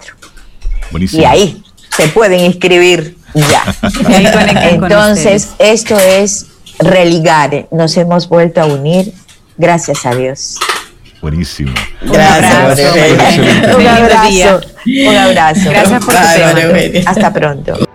[1.13, 1.63] Y ahí
[1.95, 3.67] se pueden inscribir ya.
[4.71, 6.47] Entonces, esto es
[6.79, 7.67] religar.
[7.71, 9.13] Nos hemos vuelto a unir,
[9.57, 10.59] gracias a Dios.
[11.21, 11.75] Buenísimo.
[12.03, 12.79] Gracias.
[13.77, 14.61] Un abrazo.
[14.87, 15.71] Un abrazo.
[15.71, 17.87] Gracias por tu Hasta pronto.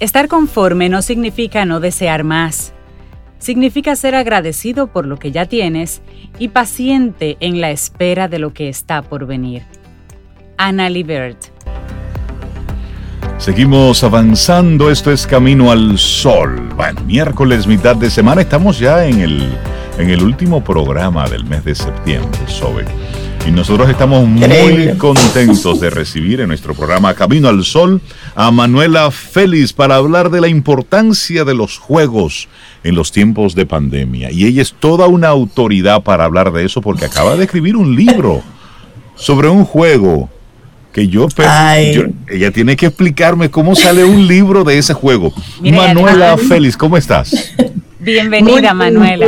[0.00, 2.72] Estar conforme no significa no desear más.
[3.38, 6.00] Significa ser agradecido por lo que ya tienes
[6.38, 9.62] y paciente en la espera de lo que está por venir.
[10.56, 11.38] Anna Libert.
[13.36, 16.70] Seguimos avanzando, esto es Camino al Sol.
[16.76, 19.48] Bueno, miércoles, mitad de semana, estamos ya en el,
[19.98, 22.86] en el último programa del mes de septiembre, Sobe.
[23.46, 28.00] Y nosotros estamos muy contentos de recibir en nuestro programa Camino al Sol
[28.34, 32.48] a Manuela Félix para hablar de la importancia de los juegos
[32.84, 34.30] en los tiempos de pandemia.
[34.30, 37.96] Y ella es toda una autoridad para hablar de eso porque acaba de escribir un
[37.96, 38.42] libro
[39.16, 40.28] sobre un juego
[40.92, 41.28] que yo,
[42.28, 45.32] ella tiene que explicarme cómo sale un libro de ese juego.
[45.60, 47.54] Manuela Félix, ¿cómo estás?
[48.00, 49.26] Bienvenida, Manuela.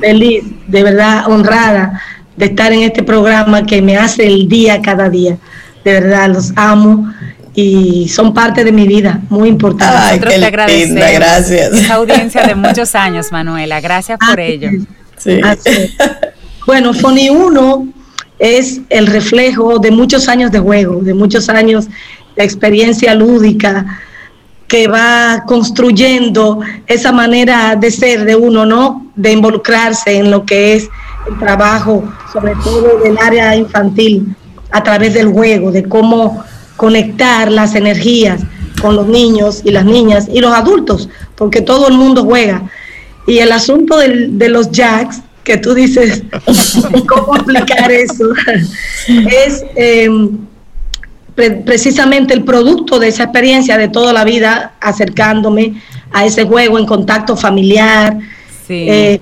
[0.00, 2.00] feliz, de verdad honrada
[2.38, 5.36] de estar en este programa que me hace el día cada día.
[5.84, 7.12] De verdad, los amo
[7.54, 10.16] y son parte de mi vida, muy importante.
[10.16, 11.72] Nosotros te agradecemos gracias.
[11.72, 13.80] esa audiencia de muchos años, Manuela.
[13.80, 14.70] Gracias por ello.
[15.16, 15.40] Sí.
[16.64, 17.88] Bueno, Foni 1
[18.38, 21.88] es el reflejo de muchos años de juego, de muchos años
[22.36, 24.00] de experiencia lúdica
[24.68, 29.10] que va construyendo esa manera de ser de uno, ¿no?
[29.16, 30.90] De involucrarse en lo que es
[31.26, 34.34] el trabajo, sobre todo del área infantil,
[34.70, 36.44] a través del juego, de cómo
[36.76, 38.40] conectar las energías
[38.80, 42.62] con los niños y las niñas y los adultos, porque todo el mundo juega.
[43.26, 46.22] Y el asunto de los jacks, que tú dices,
[47.08, 48.24] ¿cómo aplicar eso?
[49.08, 50.38] es em,
[51.64, 55.80] precisamente el producto de esa experiencia de toda la vida acercándome
[56.12, 58.18] a ese juego en contacto familiar,
[58.68, 58.86] sí.
[58.88, 59.20] eh,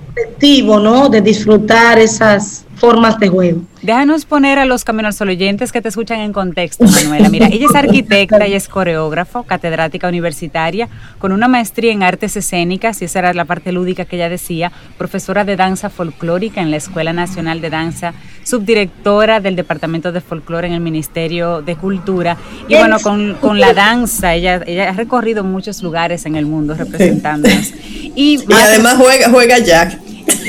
[0.78, 1.08] ¿no?
[1.08, 3.62] De disfrutar esas formas de juego.
[3.82, 7.28] Déjanos poner a los caminos oyentes que te escuchan en contexto, Manuela.
[7.28, 13.00] Mira, ella es arquitecta y es coreógrafo, catedrática universitaria, con una maestría en artes escénicas,
[13.02, 16.76] y esa era la parte lúdica que ella decía, profesora de danza folclórica en la
[16.76, 18.14] Escuela Nacional de Danza,
[18.44, 22.36] subdirectora del Departamento de Folclore en el Ministerio de Cultura.
[22.68, 27.72] Y bueno, con, la danza, ella, ella ha recorrido muchos lugares en el mundo representándonos.
[28.18, 29.98] Y, y además juega, juega Jack.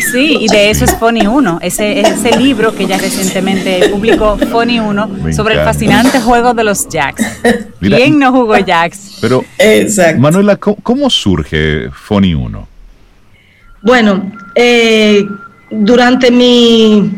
[0.02, 4.80] Sí, y de eso es Funny 1, ese, ese libro que ya recientemente publicó Funny
[4.80, 7.24] 1 sobre el fascinante juego de los Jacks.
[7.80, 9.18] ¿Quién no jugó Jacks?
[9.22, 9.44] Pero,
[10.18, 12.68] Manuela, ¿cómo, surge Funny 1?
[13.82, 15.26] Bueno, eh,
[15.70, 17.12] durante mi,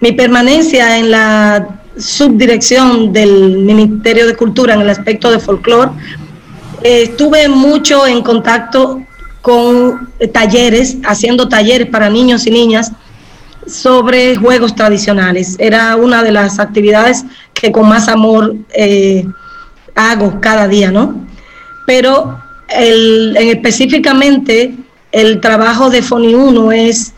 [0.00, 5.90] mi permanencia en la subdirección del Ministerio de Cultura en el aspecto de folclore,
[6.82, 9.02] eh, estuve mucho en contacto
[9.42, 12.92] con talleres, haciendo talleres para niños y niñas
[13.66, 15.56] sobre juegos tradicionales.
[15.58, 19.26] Era una de las actividades que con más amor eh,
[19.94, 21.26] hago cada día, ¿no?
[21.86, 24.74] Pero el, específicamente
[25.10, 27.12] el trabajo de Foni 1 es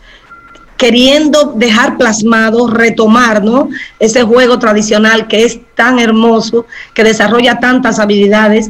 [0.77, 3.69] queriendo dejar plasmado, retomar, ¿no?
[3.99, 8.69] Ese juego tradicional que es tan hermoso, que desarrolla tantas habilidades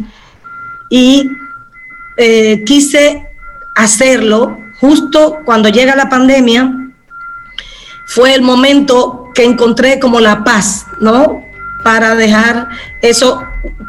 [0.89, 1.27] y
[2.17, 3.24] eh, quise
[3.75, 6.71] hacerlo justo cuando llega la pandemia.
[8.07, 11.41] Fue el momento que encontré como la paz, ¿no?
[11.83, 12.69] Para dejar
[13.01, 13.43] eso.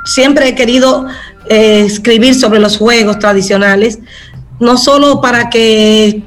[0.04, 1.06] Siempre he querido
[1.48, 3.98] eh, escribir sobre los juegos tradicionales,
[4.58, 6.22] no solo para que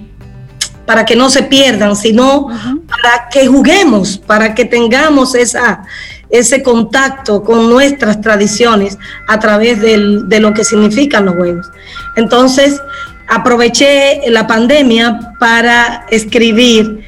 [0.85, 5.83] para que no se pierdan, sino para que juguemos, para que tengamos esa,
[6.31, 8.97] ese contacto con nuestras tradiciones
[9.27, 11.67] a través de lo que significan los juegos.
[12.15, 12.81] Entonces,
[13.29, 17.05] aproveché la pandemia para escribir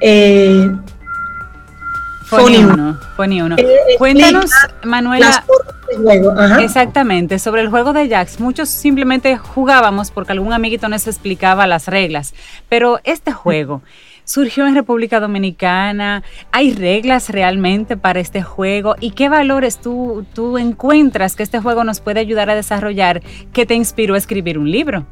[0.00, 0.70] eh,
[2.32, 3.56] uno, uno.
[3.58, 4.50] Eh, Cuéntanos,
[4.84, 5.44] Manuela.
[6.60, 8.40] Exactamente, sobre el juego de Jax.
[8.40, 12.34] Muchos simplemente jugábamos porque algún amiguito nos explicaba las reglas.
[12.68, 13.82] Pero este juego
[14.24, 16.22] surgió en República Dominicana.
[16.50, 18.96] ¿Hay reglas realmente para este juego?
[19.00, 23.22] ¿Y qué valores tú, tú encuentras que este juego nos puede ayudar a desarrollar
[23.52, 25.06] que te inspiró a escribir un libro?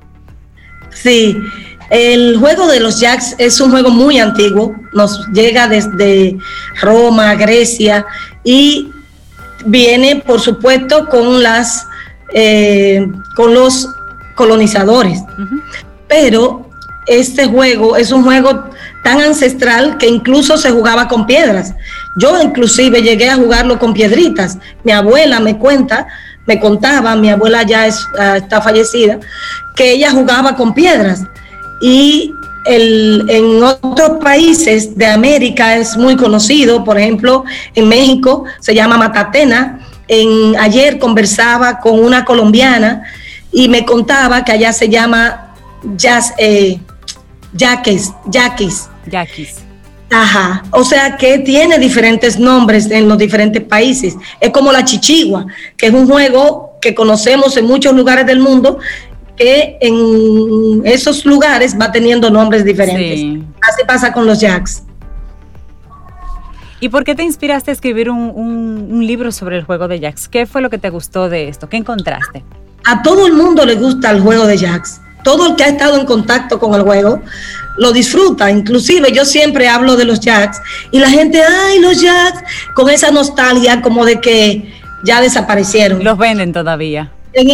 [0.95, 1.37] Sí,
[1.91, 6.39] el juego de los Jacks es un juego muy antiguo, nos llega desde
[6.81, 8.07] Roma, Grecia
[8.45, 8.91] y
[9.67, 11.87] viene, por supuesto, con las
[12.35, 13.89] eh, con los
[14.35, 15.21] colonizadores.
[16.09, 16.71] Pero
[17.07, 18.71] este juego es un juego
[19.05, 21.75] tan ancestral que incluso se jugaba con piedras.
[22.17, 24.59] Yo inclusive llegué a jugarlo con piedritas.
[24.85, 26.07] Mi abuela me cuenta
[26.47, 27.89] me contaba, mi abuela ya
[28.19, 29.19] ah, está fallecida,
[29.77, 31.23] que ella jugaba con piedras.
[31.81, 32.35] Y
[32.67, 38.97] el, en otros países de América es muy conocido, por ejemplo, en México se llama
[38.99, 39.81] Matatena.
[40.09, 43.03] En, ayer conversaba con una colombiana
[43.51, 45.55] y me contaba que allá se llama
[45.97, 46.81] jazz, eh,
[47.53, 48.89] yaquis, yaquis.
[50.15, 54.15] Ajá, o sea que tiene diferentes nombres en los diferentes países.
[54.41, 55.47] Es como la chichigua,
[55.77, 58.79] que es un juego que conocemos en muchos lugares del mundo,
[59.37, 63.43] que en esos lugares va teniendo nombres diferentes.
[63.67, 64.83] Así pasa con los jacks.
[66.81, 70.29] ¿Y por qué te inspiraste a escribir un, un, libro sobre el juego de jacks?
[70.29, 71.69] ¿Qué fue lo que te gustó de esto?
[71.69, 72.45] ¿Qué encontraste?
[72.85, 75.01] A todo el mundo le gusta el juego de jacks.
[75.23, 77.23] Todo el que ha estado en contacto con el juego
[77.77, 78.51] lo disfruta.
[78.51, 80.61] Inclusive yo siempre hablo de los jacks
[80.91, 82.43] y la gente, ay, los jacks,
[82.75, 84.73] con esa nostalgia como de que
[85.05, 86.03] ya desaparecieron.
[86.05, 87.11] Los venden todavía.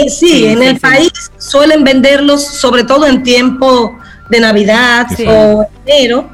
[0.08, 3.98] sí, en el país suelen venderlos, sobre todo en tiempo
[4.28, 6.30] de Navidad o enero.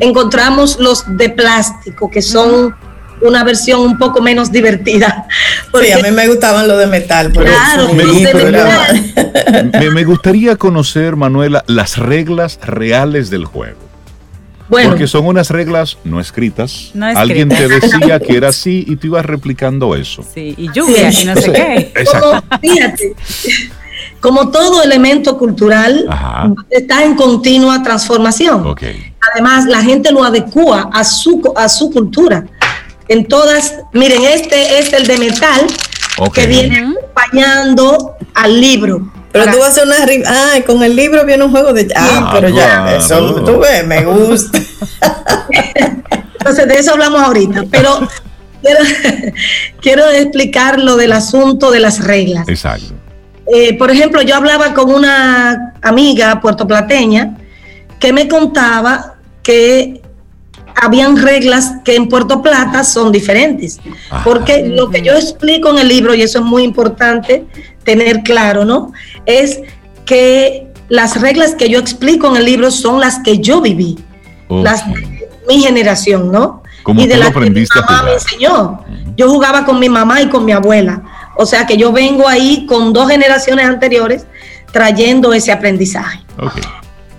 [0.00, 2.74] Encontramos los de plástico, que son
[3.22, 5.26] una versión un poco menos divertida.
[5.80, 7.32] sí, a mí me gustaban los de metal.
[7.32, 13.78] claro, me, me, gustaría conocer, Manuela, las reglas reales del juego.
[14.68, 16.92] Bueno, Porque son unas reglas no escritas.
[17.16, 20.22] Alguien te decía que era así y tú ibas replicando eso.
[20.34, 21.92] Sí, y lluvia y no sé qué.
[22.20, 23.16] Como, fíjate,
[24.20, 26.08] como todo elemento cultural
[26.70, 28.74] está en continua transformación.
[29.32, 32.44] Además, la gente lo adecua a su, a su cultura
[33.08, 35.66] en todas, miren, este es el de metal
[36.32, 39.12] que viene acompañando al libro.
[39.32, 39.96] Pero tú vas a hacer una
[40.26, 44.04] ah, con el libro viene un juego de ah, pero ya, eso tú ves, me
[44.04, 44.58] gusta.
[46.38, 48.08] Entonces de eso hablamos ahorita, pero
[49.80, 52.48] quiero, explicar lo del asunto de las reglas.
[52.48, 52.94] Exacto.
[53.52, 57.36] Eh, por ejemplo, yo hablaba con una amiga puertoplateña
[57.98, 60.02] que me contaba que
[60.80, 63.80] habían reglas que en Puerto Plata son diferentes.
[64.24, 67.46] Porque lo que yo explico en el libro, y eso es muy importante
[67.84, 68.92] tener claro, ¿no?
[69.26, 69.60] Es
[70.04, 73.98] que las reglas que yo explico en el libro son las que yo viví,
[74.48, 76.62] las de mi generación, ¿no?
[76.86, 78.84] y de las que mi mamá me enseñó.
[79.16, 81.02] Yo jugaba con mi mamá y con mi abuela.
[81.36, 84.26] O sea que yo vengo ahí con dos generaciones anteriores
[84.72, 86.20] trayendo ese aprendizaje.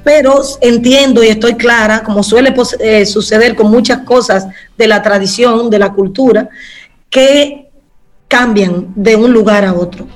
[0.09, 5.69] Pero entiendo y estoy clara, como suele eh, suceder con muchas cosas de la tradición,
[5.69, 6.49] de la cultura,
[7.11, 7.69] que
[8.27, 10.07] cambian de un lugar a otro.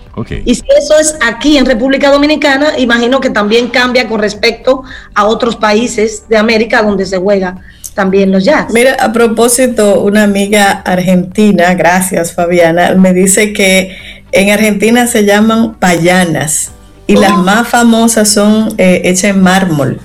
[0.46, 4.82] Y si eso es aquí en República Dominicana, imagino que también cambia con respecto
[5.14, 7.62] a otros países de América donde se juega
[7.94, 8.74] también los jazz.
[8.74, 13.96] Mira, a propósito, una amiga argentina, gracias Fabiana, me dice que
[14.32, 16.72] en Argentina se llaman payanas
[17.08, 20.00] y las más famosas son eh, hechas en mármol.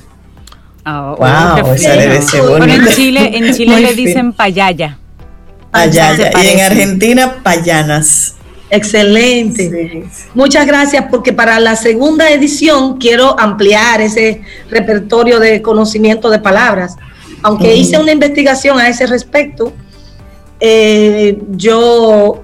[0.84, 4.98] wow, oh, en Chile, en Chile le dicen payaya.
[5.70, 6.30] Payaya.
[6.42, 8.34] Y en Argentina, payanas.
[8.70, 10.04] Excelente.
[10.34, 16.96] Muchas gracias porque para la segunda edición quiero ampliar ese repertorio de conocimiento de palabras.
[17.42, 19.72] Aunque hice una investigación a ese respecto,
[20.60, 22.42] eh, yo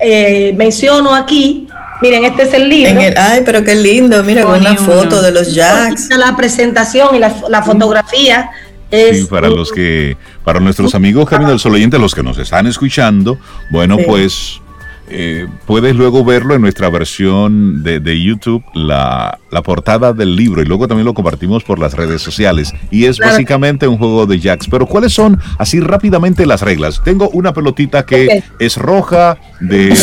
[0.00, 1.67] eh, menciono aquí,
[2.00, 3.00] miren, este es el libro.
[3.16, 6.08] ay, pero qué lindo, mira, con una foto de los jacks.
[6.10, 8.50] La presentación y la, fotografía.
[8.90, 12.38] Es, sí, para los que, para nuestros amigos Camino del Sol oyentes, los que nos
[12.38, 13.38] están escuchando,
[13.70, 14.62] bueno, pues
[15.10, 20.86] eh, puedes luego verlo en nuestra versión de, YouTube, la, portada del libro, y luego
[20.86, 22.72] también lo compartimos por las redes sociales.
[22.90, 24.66] Y es básicamente un juego de jacks.
[24.70, 27.00] Pero ¿cuáles son así rápidamente las reglas?
[27.04, 29.94] Tengo una pelotita que es roja, de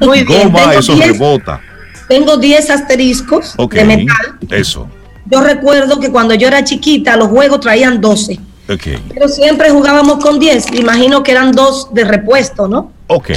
[0.00, 1.60] goma, eso rebota.
[2.08, 4.38] Tengo 10 asteriscos de metal.
[4.50, 4.88] Eso.
[5.30, 8.38] Yo recuerdo que cuando yo era chiquita, los juegos traían 12.
[8.66, 10.72] Pero siempre jugábamos con 10.
[10.72, 12.92] Imagino que eran dos de repuesto, ¿no?
[13.08, 13.30] Ok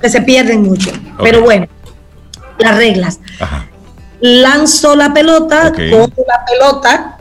[0.00, 0.90] que se pierden mucho.
[1.22, 1.66] Pero bueno,
[2.58, 3.20] las reglas.
[4.20, 7.18] Lanzo la pelota, cojo la pelota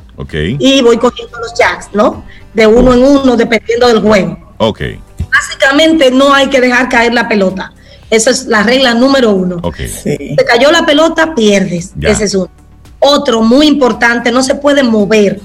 [0.60, 2.26] y voy cogiendo los jacks, ¿no?
[2.54, 4.38] De uno en uno, dependiendo del juego.
[4.58, 4.82] Ok.
[5.32, 7.74] Básicamente no hay que dejar caer la pelota.
[8.10, 9.62] Esa es la regla número uno.
[9.78, 11.94] Se cayó la pelota, pierdes.
[12.02, 12.50] Ese es uno.
[13.00, 15.40] Otro muy importante, no se puede mover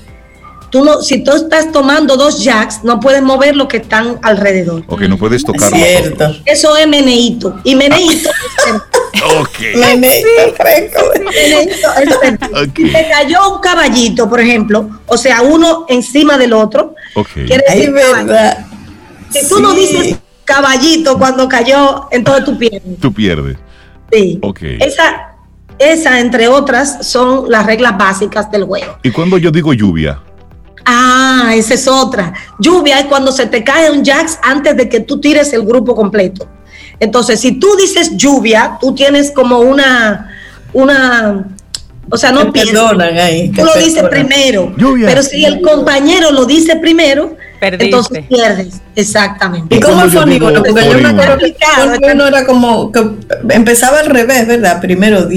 [0.74, 4.82] tú no, si tú estás tomando dos jacks, no puedes mover lo que están alrededor.
[4.88, 6.34] Ok, no puedes tocar Cierto.
[6.44, 7.60] Eso es meneíto.
[7.62, 8.28] Y meneíto.
[9.38, 9.58] ok.
[9.76, 10.24] Meneíto,
[12.74, 16.96] Si te cayó un caballito, por ejemplo, o sea, uno encima del otro,
[17.34, 18.66] quiere decir verdad.
[19.30, 22.98] Si tú no dices caballito cuando cayó, entonces tú pierdes.
[22.98, 23.58] Tú pierdes.
[24.10, 24.40] Sí.
[24.42, 24.58] Ok.
[24.80, 25.36] Esa,
[25.78, 28.98] esa, entre otras, son las reglas básicas del juego.
[29.04, 30.18] ¿Y cuando yo digo lluvia?
[30.84, 32.34] Ah, esa es otra.
[32.58, 35.94] Lluvia es cuando se te cae un jacks antes de que tú tires el grupo
[35.94, 36.48] completo.
[37.00, 40.30] Entonces, si tú dices lluvia, tú tienes como una,
[40.72, 41.46] una,
[42.10, 42.76] o sea, no pierdes.
[43.20, 44.72] Ahí, tú lo dices primero.
[44.76, 48.80] Pero si el compañero lo dice primero, entonces pierdes.
[48.94, 49.74] Exactamente.
[49.74, 51.38] ¿Y cómo fue Porque yo me acuerdo
[52.00, 53.02] que no era como que
[53.50, 54.80] empezaba al revés, ¿verdad?
[54.80, 55.28] Primero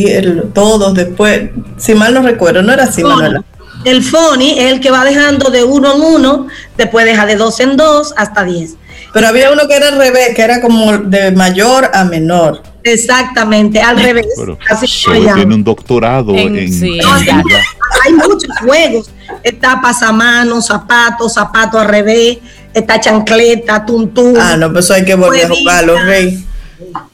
[0.53, 3.43] todos, después, si mal no recuerdo, no era así, Manuela.
[3.87, 7.57] El FONI es el que va dejando de uno en uno, después deja de dos
[7.61, 8.75] en dos hasta diez.
[9.13, 12.61] Pero había uno que era al revés, que era como de mayor a menor.
[12.83, 14.27] Exactamente, al revés.
[14.69, 14.87] así
[15.33, 19.09] tiene un doctorado en, hay, muchos juegos.
[19.41, 22.39] Está pasamanos, zapatos, zapato al revés,
[22.73, 24.35] está chancleta, tuntún.
[24.37, 26.46] Ah, no, pues eso hay que volver a jugarlo, rey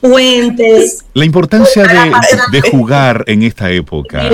[0.01, 1.05] puentes.
[1.13, 1.83] La importancia
[2.51, 4.29] de, jugar en esta época,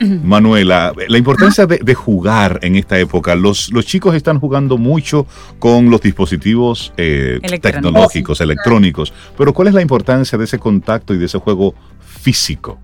[0.00, 3.34] Manuela, la importancia de, jugar en esta época.
[3.34, 5.26] Los, los chicos están jugando mucho
[5.58, 11.18] con los dispositivos eh, tecnológicos, electrónicos, pero ¿cuál es la importancia de ese contacto y
[11.18, 12.78] de ese juego físico?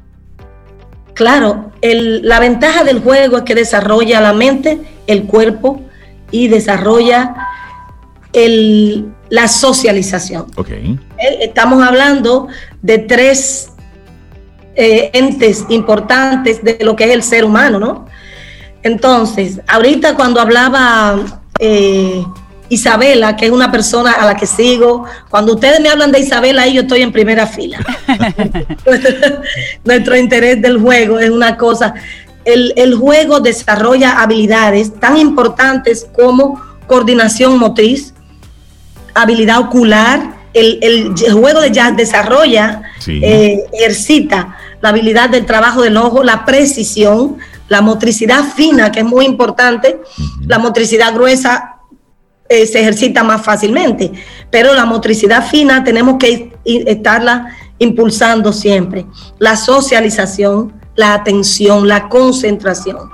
[1.15, 5.81] Claro, la ventaja del juego es que desarrolla la mente, el cuerpo
[6.33, 7.37] y desarrolla
[8.33, 10.47] el, la socialización.
[10.55, 10.97] Okay.
[11.19, 12.47] Eh, estamos hablando
[12.83, 13.71] de tres
[14.77, 18.07] eh, entes importantes de lo que es el ser humano, ¿no?
[18.85, 22.23] Entonces, ahorita cuando hablaba eh,
[22.69, 26.63] Isabela, que es una persona a la que sigo, cuando ustedes me hablan de Isabela,
[26.63, 27.81] ahí yo estoy en primera fila.
[29.85, 31.95] Nuestro interés del juego es una cosa.
[32.45, 38.14] El, el juego desarrolla habilidades tan importantes como coordinación motriz,
[39.15, 40.45] habilidad ocular.
[40.53, 47.39] El, juego de jazz desarrolla, eh, ejercita la habilidad del trabajo del ojo, la precisión,
[47.69, 50.01] la motricidad fina, que es muy importante,
[50.47, 51.75] la motricidad gruesa
[52.49, 54.13] eh, se ejercita más fácilmente,
[54.51, 59.07] pero la motricidad fina tenemos que estarla impulsando siempre.
[59.39, 63.11] La socialización, la atención, la concentración.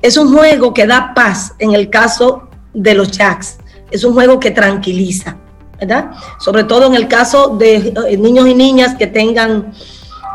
[0.00, 3.57] Es un juego que da paz en el caso de los jacks.
[3.90, 5.36] Es un juego que tranquiliza,
[5.78, 6.10] ¿verdad?
[6.38, 9.72] Sobre todo en el caso de eh, niños y niñas que tengan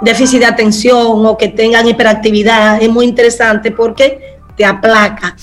[0.01, 2.81] déficit de atención o que tengan hiperactividad.
[2.81, 5.35] Es muy interesante porque te aplaca.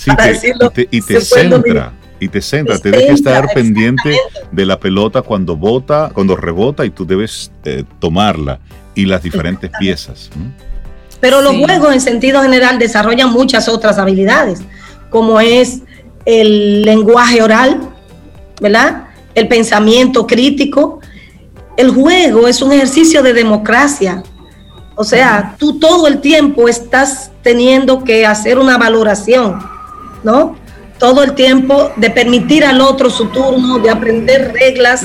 [0.91, 4.17] y te, centra y te centra, te deja estar pendiente
[4.53, 8.61] de la pelota cuando bota, cuando rebota y tú debes eh, tomarla
[8.95, 10.31] y las diferentes piezas.
[11.21, 14.61] Pero los juegos en sentido general desarrollan muchas otras habilidades,
[15.09, 15.81] como es
[16.27, 17.81] el lenguaje oral,
[18.61, 19.09] ¿verdad?
[19.35, 21.01] El pensamiento crítico.
[21.77, 24.23] El juego es un ejercicio de democracia.
[24.97, 29.59] O sea, tú todo el tiempo estás teniendo que hacer una valoración,
[30.23, 30.57] ¿no?
[31.01, 35.03] todo el tiempo, de permitir al otro su turno, de aprender reglas.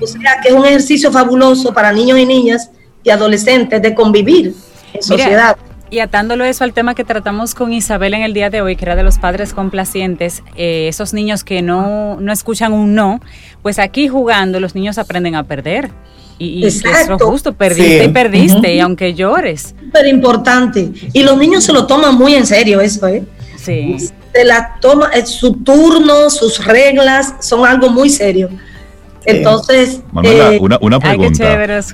[0.00, 2.70] O sea, que es un ejercicio fabuloso para niños y niñas
[3.02, 4.54] y adolescentes de convivir
[4.94, 5.56] en sociedad.
[5.92, 8.86] Y atándolo eso al tema que tratamos con Isabel en el día de hoy, que
[8.86, 13.20] era de los padres complacientes, eh, esos niños que no, no escuchan un no,
[13.60, 15.90] pues aquí jugando los niños aprenden a perder.
[16.38, 19.74] Y, eso es justo, perdiste y perdiste, y aunque llores.
[19.78, 20.90] Súper importante.
[21.12, 23.22] Y los niños se lo toman muy en serio eso, ¿eh?
[23.56, 23.96] Sí
[24.32, 28.48] de la toma, eh, su turno, sus reglas, son algo muy serio.
[29.24, 31.44] Entonces, Manuela, eh, una, una, pregunta,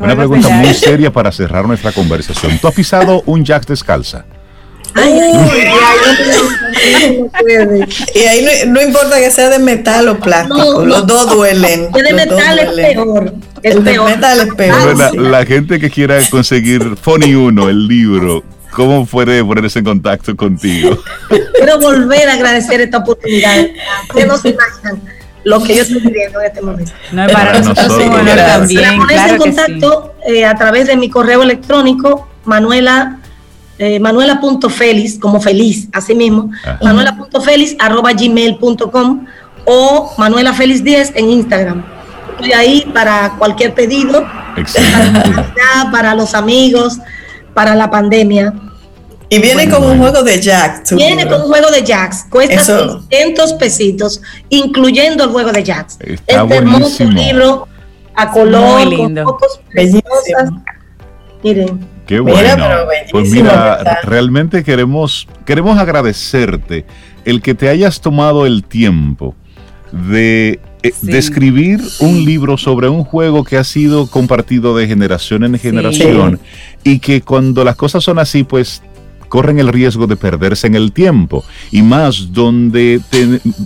[0.01, 2.59] una pregunta muy seria para cerrar nuestra conversación.
[2.59, 4.25] ¿Tú has pisado un jack descalza?
[4.95, 5.13] Ay,
[8.15, 11.93] y ahí no, importa que sea de metal o plástico, los dos duelen.
[11.93, 13.35] de metal es peor.
[13.63, 14.97] el de metal es peor.
[14.97, 20.37] La, la, gente que quiera conseguir Funny 1, el libro, ¿Cómo puede ponerse en contacto
[20.37, 20.97] contigo?
[21.57, 23.67] Quiero volver a agradecer esta oportunidad.
[24.09, 25.18] Ustedes no se imaginan
[25.49, 26.93] lo que yo estoy viviendo en este momento.
[27.13, 28.99] No, es para, nosotros, también.
[28.99, 33.19] Ponerse en contacto eh, a través de mi correo electrónico, Manuela.
[33.81, 36.51] Eh, manuela.feliz, como feliz, así mismo,
[36.83, 39.25] manuela.feliz arroba gmail.com
[39.67, 41.85] o Manuela Feliz 10 en Instagram.
[42.33, 44.27] Estoy ahí para cualquier pedido,
[44.57, 46.99] para, para los amigos,
[47.55, 48.53] para la pandemia.
[49.31, 50.95] Y viene con un juego de jacks.
[50.95, 52.27] Viene con un juego de jacks.
[52.31, 55.99] Cuesta 600 pesitos, incluyendo el juego de jacks.
[56.01, 57.69] Está este hermoso libro
[58.15, 59.25] a color, Muy lindo.
[59.25, 60.51] con fotos preciosas.
[61.43, 61.87] Miren.
[62.07, 62.65] Qué bueno.
[63.11, 66.87] pues mira, realmente queremos, queremos agradecerte
[67.27, 69.35] el que te hayas tomado el tiempo
[69.93, 75.59] de eh, describir un libro sobre un juego que ha sido compartido de generación en
[75.59, 76.41] generación
[76.83, 78.83] y que cuando las cosas son así, pues
[79.29, 81.45] corren el riesgo de perderse en el tiempo.
[81.71, 83.01] Y más donde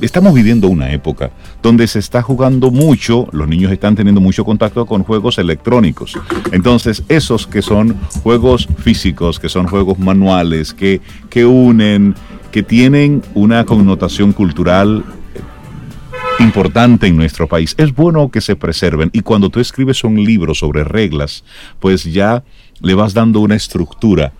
[0.01, 1.31] estamos viviendo una época
[1.63, 6.19] donde se está jugando mucho, los niños están teniendo mucho contacto con juegos electrónicos.
[6.51, 11.01] Entonces, esos que son juegos físicos, que son juegos manuales, que,
[11.31, 12.15] que unen,
[12.51, 15.05] que tienen una connotación cultural
[16.39, 17.75] importante en nuestro país.
[17.79, 21.45] Es bueno que se preserven y cuando tú escribes un libro sobre reglas,
[21.79, 22.43] pues ya
[22.81, 24.33] le vas dando una estructura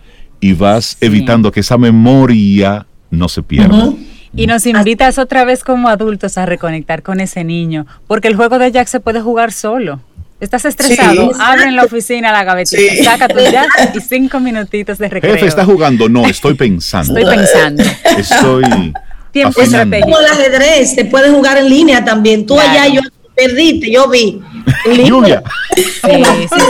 [0.43, 3.93] y vas evitando que esa memoria no se pierda.
[4.35, 8.59] Y nos invitas otra vez como adultos a reconectar con ese niño, porque el juego
[8.59, 10.01] de Jack se puede jugar solo.
[10.41, 15.07] Estás estresado, abre en la oficina la gavetita, saca tu Jack y cinco minutitos de
[15.07, 15.33] recreo.
[15.35, 16.09] Jefe, ¿está jugando?
[16.09, 17.17] No, estoy pensando.
[17.17, 17.83] Estoy pensando.
[18.17, 18.93] Estoy
[19.31, 20.07] tiempo estratégico.
[20.07, 22.45] Como el ajedrez, se puede jugar en línea también.
[22.45, 22.99] Tú allá, yo
[23.35, 24.41] perdiste, yo vi.
[24.85, 25.41] En línea.
[25.75, 26.61] Sí, sí,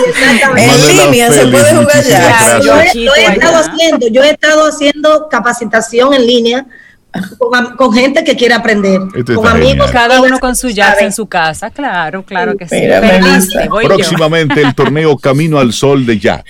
[0.58, 2.60] en línea se puede jugar ya.
[2.60, 2.80] Yo
[3.16, 6.66] he, estado haciendo, yo he estado haciendo capacitación en línea
[7.78, 9.02] con, gente que quiere aprender.
[9.36, 9.92] con amigos.
[9.92, 12.82] Cada uno con su jazz en su casa, claro, claro que sí.
[13.84, 16.44] Próximamente el torneo Camino al Sol de Jazz.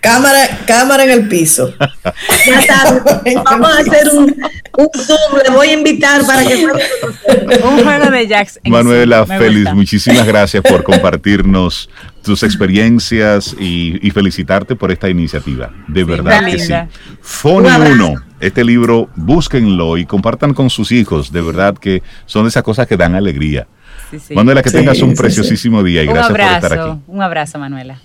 [0.00, 1.74] Cámara, cámara en el piso.
[2.46, 3.04] ya está.
[3.44, 4.34] Vamos a hacer un,
[4.76, 5.42] un Zoom.
[5.42, 8.60] Le voy a invitar para que un juego de jazz.
[8.64, 11.88] Manuela Félix, muchísimas gracias por compartirnos
[12.22, 15.72] tus experiencias y, felicitarte por esta iniciativa.
[15.88, 16.72] De verdad que sí.
[17.20, 18.14] Fone 1,
[18.46, 21.32] este libro, búsquenlo y compartan con sus hijos.
[21.32, 23.66] De verdad que son esas cosas que dan alegría.
[24.34, 27.00] Manuela, que tengas un preciosísimo día y gracias por estar aquí.
[27.06, 28.00] Un abrazo, Manuela.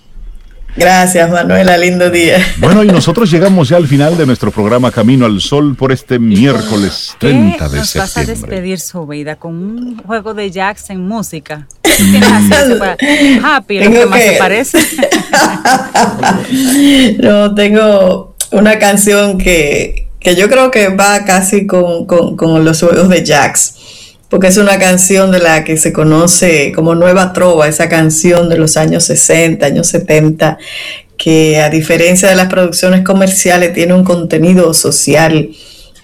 [0.76, 2.38] Gracias, Manuela, lindo día.
[2.58, 6.18] Bueno, y nosotros llegamos ya al final de nuestro programa Camino al Sol por este
[6.18, 7.78] miércoles 30 de septiembre.
[7.78, 11.66] Nos vas a despedir, vida con un juego de jazz en música.
[13.44, 14.78] happy, lo que más se parece.
[17.22, 22.80] no, tengo una canción que, que yo creo que va casi con, con, con los
[22.80, 23.74] juegos de Jax
[24.30, 28.58] porque es una canción de la que se conoce como Nueva Trova, esa canción de
[28.58, 30.56] los años 60, años 70,
[31.18, 35.50] que a diferencia de las producciones comerciales tiene un contenido social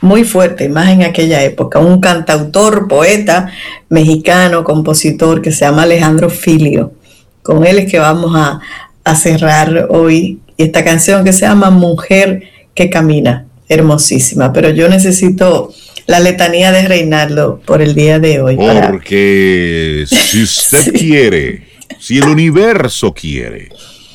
[0.01, 1.79] muy fuerte, más en aquella época.
[1.79, 3.49] Un cantautor, poeta
[3.89, 6.95] mexicano, compositor que se llama Alejandro Filio.
[7.43, 8.59] Con él es que vamos a,
[9.05, 12.43] a cerrar hoy y esta canción que se llama Mujer
[12.75, 15.73] que Camina, hermosísima, pero yo necesito
[16.07, 18.57] la letanía de Reinaldo por el día de hoy.
[18.57, 21.67] Porque si usted quiere,
[21.99, 23.71] si el universo quiere,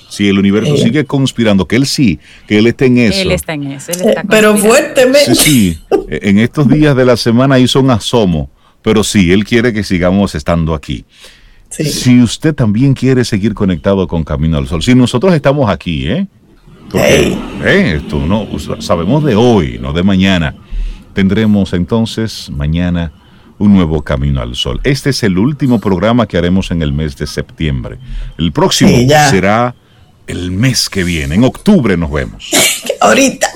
[0.09, 0.77] si el universo eh.
[0.83, 3.21] sigue conspirando, que él sí, que él está en eso.
[3.21, 5.35] Él está en eso, él está Pero fuertemente.
[5.35, 5.79] Sí, sí,
[6.09, 8.49] en estos días de la semana hizo un asomo,
[8.81, 11.05] pero sí, él quiere que sigamos estando aquí.
[11.69, 16.27] Si usted también quiere seguir conectado con Camino al Sol, si nosotros estamos aquí, ¿eh?
[16.91, 18.47] Porque, eh, esto no,
[18.79, 20.55] sabemos de hoy, no de mañana.
[21.13, 23.11] Tendremos entonces mañana
[23.57, 24.81] un nuevo Camino al Sol.
[24.83, 27.99] Este es el último programa que haremos en el mes de septiembre.
[28.37, 28.91] El próximo
[29.29, 29.75] será
[30.27, 31.35] el mes que viene.
[31.35, 32.51] En octubre nos vemos.
[33.01, 33.47] Ahorita.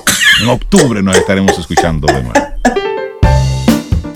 [0.41, 2.39] En octubre nos estaremos escuchando de nuevo.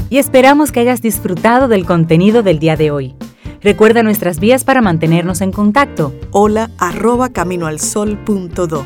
[0.10, 3.16] Y esperamos que hayas disfrutado del contenido del día de hoy.
[3.62, 6.14] Recuerda nuestras vías para mantenernos en contacto.
[6.32, 8.86] Hola arroba caminoalsol.do.